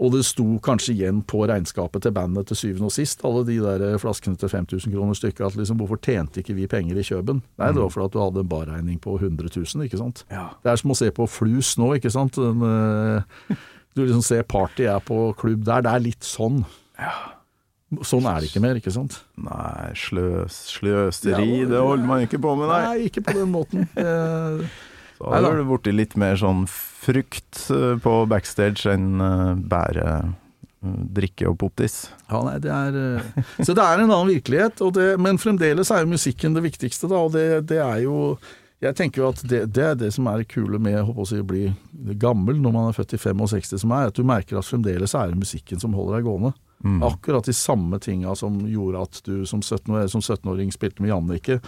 [0.00, 3.58] Og det sto kanskje igjen på regnskapet til bandet til syvende og sist, alle de
[3.62, 7.42] der flaskene til 5000 kroner stykket, at liksom hvorfor tjente ikke vi penger i Kjøben?
[7.60, 10.24] Nei, det var fordi at du hadde en barregning på 100 000, ikke sant.
[10.64, 12.38] Det er som å se på Flus nå, ikke sant.
[12.40, 13.56] Den, eh,
[13.94, 16.62] du liksom ser Party er på klubb der, det er litt sånn.
[18.08, 19.18] Sånn er det ikke mer, ikke sant.
[19.36, 22.80] Nei, sløs, sløseri, Ja, det holder man ikke på med, nei.
[22.86, 23.84] Nei, ikke på den måten.
[25.22, 25.56] Har Neida.
[25.56, 30.32] det blitt litt mer sånn frykt eh, på backstage enn eh, bare eh,
[31.18, 32.08] drikke og pottis.
[32.28, 33.22] Ja, nei, det er
[33.62, 37.22] Så det er en annen virkelighet, det, men fremdeles er jo musikken det viktigste, da.
[37.22, 38.36] Og det, det er jo
[38.82, 41.38] Jeg tenker jo at det, det er det som er det kule med å si,
[41.46, 41.68] bli
[42.18, 45.30] gammel når man er født i 65, som er at du merker at fremdeles er
[45.30, 46.50] det musikken som holder deg gående.
[47.06, 51.60] Akkurat de samme tinga som gjorde at du som 17-åring 17 spilte med Jannicke.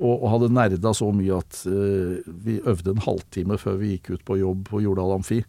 [0.00, 4.16] Og, og hadde nerda så mye at uh, vi øvde en halvtime før vi gikk
[4.16, 5.44] ut på jobb på Jordal Amfi.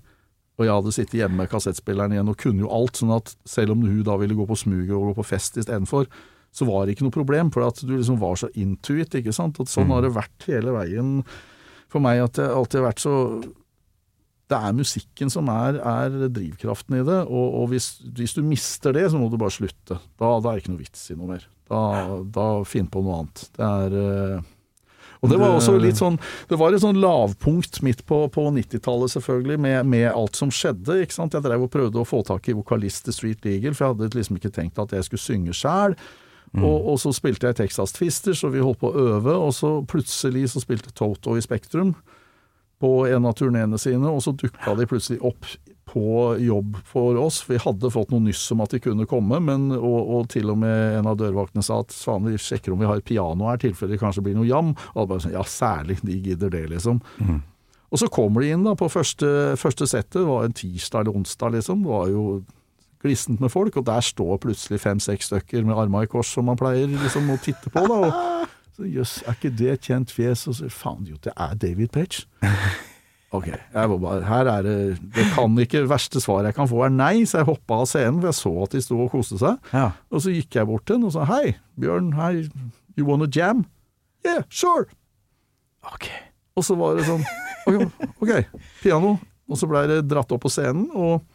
[0.55, 3.73] Og jeg hadde sittet hjemme med kassettspilleren igjen og kunne jo alt, sånn at selv
[3.73, 6.07] om hun da ville gå på smuget og gå på fest istedenfor,
[6.55, 9.59] så var det ikke noe problem, for at du liksom var så intuit, ikke sant.
[9.59, 11.17] At sånn har det vært hele veien
[11.91, 13.15] for meg, at det alltid har vært så
[14.45, 18.93] Det er musikken som er, er drivkraften i det, og, og hvis, hvis du mister
[18.93, 19.97] det, så må du bare slutte.
[20.19, 21.47] Da, da er det ikke noe vits i noe mer.
[21.65, 21.79] Da,
[22.29, 23.47] da finn på noe annet.
[23.55, 24.51] Det er eh,
[25.25, 26.19] og det var også litt sånn
[26.49, 30.99] Det var et sånn lavpunkt midt på, på 90-tallet, selvfølgelig, med, med alt som skjedde.
[31.01, 31.33] ikke sant?
[31.33, 34.19] Jeg drev og prøvde å få tak i vokalist til Street Legal, for jeg hadde
[34.19, 35.97] liksom ikke tenkt at jeg skulle synge sjæl.
[36.55, 39.72] Og, og så spilte jeg Texas Twisters, og vi holdt på å øve, og så
[39.89, 41.95] plutselig så spilte Toto i Spektrum
[42.86, 45.49] på en av turneene sine, og så dukka de plutselig opp
[45.95, 47.40] på jobb for oss.
[47.48, 50.60] Vi hadde fått noe nyss om at de kunne komme, men, og, og til og
[50.60, 53.95] med en av dørvaktene sa at faen, vi sjekker om vi har piano her, tilfelle
[53.95, 54.74] det kanskje blir noe jam.
[54.94, 56.99] Og alle bare sånn, ja, særlig, de gidder det, liksom.
[57.94, 59.30] Og så kommer de inn da på første,
[59.62, 61.86] første settet, det var en tirsdag eller onsdag, liksom.
[61.86, 62.26] Det var jo
[63.06, 66.60] glissent med folk, og der står plutselig fem-seks stykker med arma i kors, som man
[66.60, 68.02] pleier liksom å titte på, da.
[68.10, 70.45] Og, så jøss, er ikke det et kjent fjes?
[70.52, 72.26] Og så faen, jo, det er David Page.
[73.35, 74.76] Ok, jeg var bare, her er det
[75.11, 78.22] Det kan ikke Verste svaret jeg kan få er nei, så jeg hoppa av scenen,
[78.22, 79.72] for jeg så at de sto og koste seg.
[79.76, 79.89] Ja.
[80.14, 82.45] Og så gikk jeg bort til henne og sa hei, Bjørn, hei,
[82.95, 83.65] you wanna jam?
[84.23, 84.88] Yeah, sure.
[85.91, 86.07] Ok.
[86.56, 87.26] Og så var det sånn
[87.68, 88.45] ok, okay
[88.80, 89.18] piano.
[89.49, 91.26] Og så blei det dratt opp på scenen, og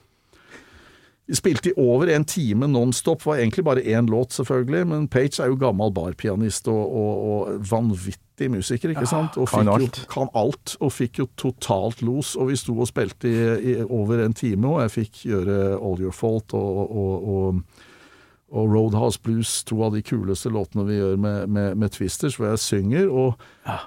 [1.38, 3.24] spilte i over en time nonstop.
[3.26, 7.70] Var egentlig bare én låt, selvfølgelig, men Page er jo gammel barpianist og, og, og
[7.70, 9.36] vanvittig musiker, ikke sant?
[9.40, 10.02] Og kan alt.
[10.02, 10.76] Jo, kan alt.
[10.80, 12.34] Og fikk jo totalt los.
[12.36, 13.36] Og vi sto og spilte i,
[13.72, 17.62] i over en time, og jeg fikk gjøre All Your Fault og, og,
[18.50, 22.48] og Roadhouse Blues, to av de kuleste låtene vi gjør med, med, med Twisters, hvor
[22.50, 23.06] jeg synger.
[23.06, 23.42] Og,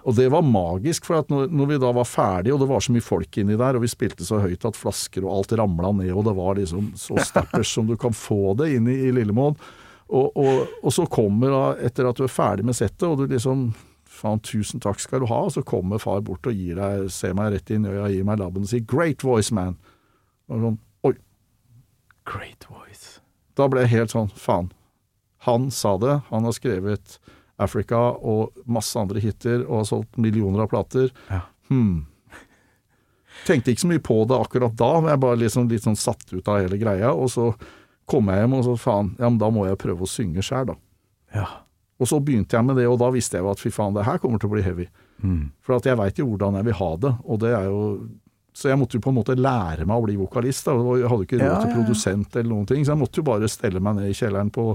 [0.08, 2.86] og det var magisk, for at når, når vi da var ferdige, og det var
[2.86, 5.92] så mye folk inni der, og vi spilte så høyt at flasker og alt ramla
[6.00, 9.12] ned, og det var liksom så stappers som du kan få det inn i, i
[9.16, 9.60] Lillemoen.
[10.14, 13.28] Og, og, og så kommer da, etter at du er ferdig med settet, og du
[13.28, 13.72] liksom
[14.14, 15.40] Faen, tusen takk skal du ha.
[15.48, 18.28] Og så kommer far bort og gir deg, ser meg rett inn i øya, gir
[18.28, 19.80] meg labben og sier 'great voice, man'.
[20.54, 20.78] Og sånn,
[21.10, 21.14] Oi.
[22.30, 23.13] Great voice.
[23.60, 24.72] Da ble jeg helt sånn, faen.
[25.48, 27.20] Han sa det, han har skrevet
[27.62, 31.12] Africa og masse andre hiter og har solgt millioner av plater.
[31.30, 31.44] Ja.
[31.70, 32.06] Hmm.
[33.48, 36.26] Tenkte ikke så mye på det akkurat da, men jeg bare liksom litt sånn satt
[36.32, 37.12] ut av hele greia.
[37.12, 37.52] Og så
[38.10, 40.74] kom jeg hjem og så faen, ja men da må jeg prøve å synge sjæl,
[40.74, 40.78] da.
[41.34, 41.48] Ja.
[42.02, 44.08] Og så begynte jeg med det, og da visste jeg jo at fy faen, det
[44.08, 44.88] her kommer til å bli heavy.
[45.24, 45.52] Mm.
[45.64, 47.84] For at jeg veit jo hvordan jeg vil ha det, og det er jo
[48.54, 50.68] Så jeg måtte jo på en måte lære meg å bli vokalist.
[50.68, 50.76] Da.
[51.00, 53.50] Jeg hadde ikke råd Ja, til produsent eller noen ting, så jeg måtte jo bare
[53.50, 54.68] stelle meg ned i kjelleren på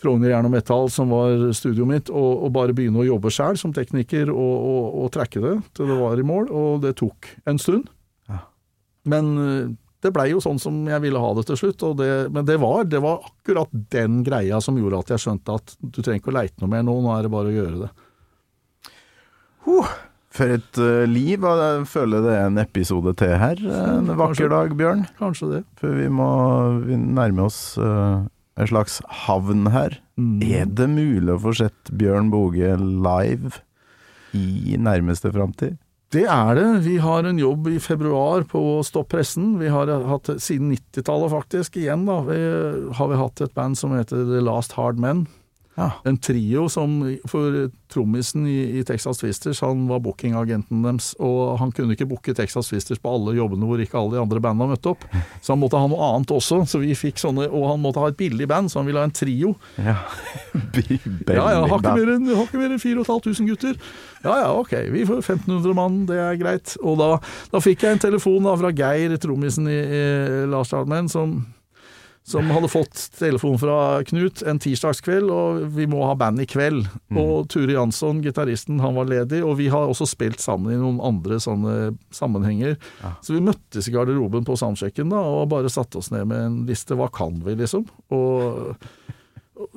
[0.00, 3.58] Frogner Jern og Metall, som var studioet mitt, og, og bare begynne å jobbe sjæl
[3.60, 6.48] som tekniker og, og, og trekke det til det var i mål.
[6.48, 7.90] Og det tok en stund.
[8.32, 8.40] Ja.
[9.12, 9.70] Men eh,
[10.00, 11.84] det blei jo sånn som jeg ville ha det til slutt.
[11.84, 15.58] Og det, men det var, det var akkurat den greia som gjorde at jeg skjønte
[15.60, 17.82] at du trenger ikke å leite noe mer nå, nå er det bare å gjøre
[17.84, 17.90] det.
[20.30, 23.58] For et uh, liv, jeg føler det er en episode til her.
[23.66, 24.18] En Kanskje.
[24.20, 25.06] vakker dag, Bjørn.
[25.18, 25.62] Kanskje det.
[25.80, 26.30] For vi må
[26.84, 28.22] vi nærme oss uh,
[28.60, 29.98] en slags havn her.
[30.20, 30.38] Mm.
[30.46, 33.58] Er det mulig å få sett Bjørn Boge live
[34.36, 35.80] i nærmeste framtid?
[36.10, 36.68] Det er det.
[36.86, 39.52] Vi har en jobb i februar på Stopp pressen.
[39.60, 42.38] Vi har hatt siden 90-tallet faktisk, igjen da, vi,
[42.98, 45.28] har vi hatt et band som heter The Last Hard Men.
[45.78, 45.90] Ja.
[46.04, 46.98] En trio som
[47.30, 52.34] For trommisen i, i Texas Twisters, han var bookingagenten deres, og han kunne ikke booke
[52.36, 55.06] Texas Twisters på alle jobbene hvor ikke alle de andre bandene møtte opp.
[55.42, 58.10] Så han måtte ha noe annet også, så vi fikk sånne Og han måtte ha
[58.10, 59.54] et billig band, så han ville ha en trio.
[59.80, 59.96] Ja.
[61.30, 63.76] Ja, ja, har ikke mer enn enn 4500 gutter.
[64.24, 66.74] Ja ja, ok, vi får 1500 mann, det er greit.
[66.82, 67.10] Og da,
[67.52, 70.02] da fikk jeg en telefon da fra Geir, trommisen i, i
[70.50, 71.38] Lars Dahlmen, som,
[72.30, 73.76] som hadde fått telefon fra
[74.06, 76.86] Knut en tirsdagskveld, og vi må ha band i kveld.
[77.18, 81.00] Og Ture Jansson, gitaristen, han var ledig, og vi har også spilt sammen i noen
[81.04, 82.76] andre sånne sammenhenger.
[83.26, 86.58] Så vi møttes i garderoben på soundchecken da, og bare satte oss ned med en
[86.70, 86.98] liste.
[86.98, 87.88] Hva kan vi, liksom?
[88.14, 88.76] Og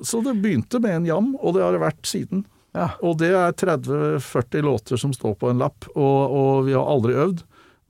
[0.05, 2.45] så det begynte med en jam, og det har det vært siden.
[2.73, 2.91] Ja.
[3.05, 7.17] Og det er 30-40 låter som står på en lapp, og, og vi har aldri
[7.25, 7.43] øvd.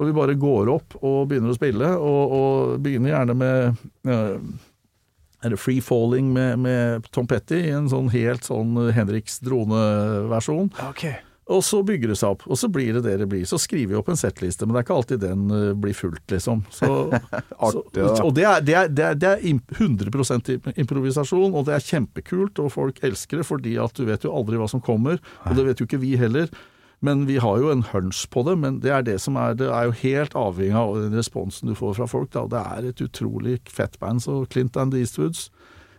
[0.03, 4.37] Og vi bare går opp og begynner å spille, og, og begynner gjerne med uh,
[5.43, 10.71] er det Free Falling med, med Tom Petty i en sånn helt sånn Henriks droneversjon.
[10.91, 11.17] Okay.
[11.51, 13.43] Og så bygger det seg opp, og så blir det det det blir.
[13.47, 16.23] Så skriver vi opp en settliste, men det er ikke alltid den eh, blir fulgt,
[16.31, 16.61] liksom.
[16.71, 16.87] Så,
[17.59, 17.81] så,
[18.23, 21.87] og det er, det, er, det, er, det er imp- 100 improvisasjon, og det er
[21.89, 25.59] kjempekult, og folk elsker det, fordi at du vet jo aldri hva som kommer, og
[25.59, 26.47] det vet jo ikke vi heller.
[27.03, 29.67] Men vi har jo en hunch på det, men det er det som er Det
[29.67, 32.31] er jo helt avhengig av den responsen du får fra folk.
[32.31, 32.47] Da.
[32.47, 35.49] Det er et utrolig fett band, så Clint and the Eastwoods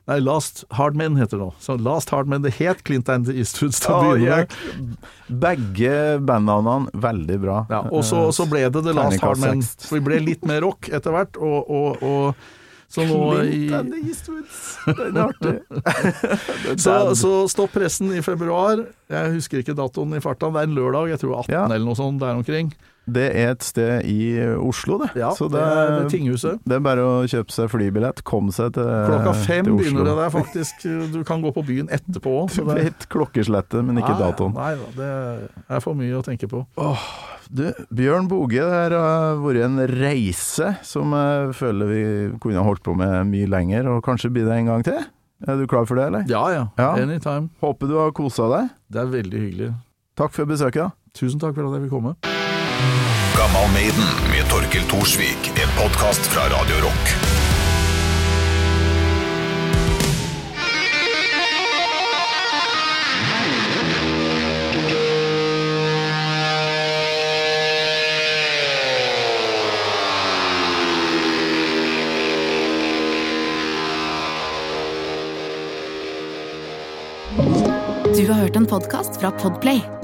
[0.05, 1.55] Nei, Last Hard Men heter det nå.
[1.61, 4.99] Så Last Hard Men, det het Clint and the Eastwoods til å begynne med.
[5.45, 7.63] Begge bandnavnene veldig bra.
[7.73, 9.65] Ja, og så, så ble det The Last Hard Men.
[9.65, 12.53] For vi ble litt mer rock etter hvert, og, og, og
[12.93, 13.61] så nå i.
[13.69, 15.55] Den er artig.
[16.85, 18.85] Så, så stopp pressen i februar.
[19.11, 20.51] Jeg husker ikke datoen i farta.
[20.55, 21.65] Det er en lørdag, jeg tror 18 Ja.
[21.67, 22.73] eller noe sånt der omkring.
[23.07, 25.11] Det er et sted i Oslo, det.
[25.21, 26.61] Ja, Så det er ved Tinghuset.
[26.65, 29.77] det er bare å kjøpe seg flybillett, komme seg til, Klokka fem Oslo.
[29.77, 30.87] begynner det der, faktisk.
[31.13, 32.55] Du kan gå på byen etterpå òg.
[32.57, 34.55] Du vet klokkeslettet, men ikke datoen.
[34.57, 36.65] Nei da, det er for mye å tenke på.
[37.53, 42.05] Du, Bjørn Boge, det har vært en reise som jeg føler vi
[42.41, 45.03] kunne holdt på med mye lenger, og kanskje blir det en gang til?
[45.45, 46.25] Er du klar for det, eller?
[46.31, 46.95] Ja ja, Ja.
[46.97, 47.51] anytime.
[47.61, 48.71] Håper du har kosa deg.
[48.89, 49.75] Det er veldig hyggelig.
[50.17, 50.93] Takk for besøket.
[51.13, 52.15] Tusen takk for at jeg fikk komme.
[53.37, 57.15] Gammal Maiden med Torkel Thorsvik, en podkast fra Radio Rock.
[78.17, 80.04] Du har hørt en podkast fra Podplay.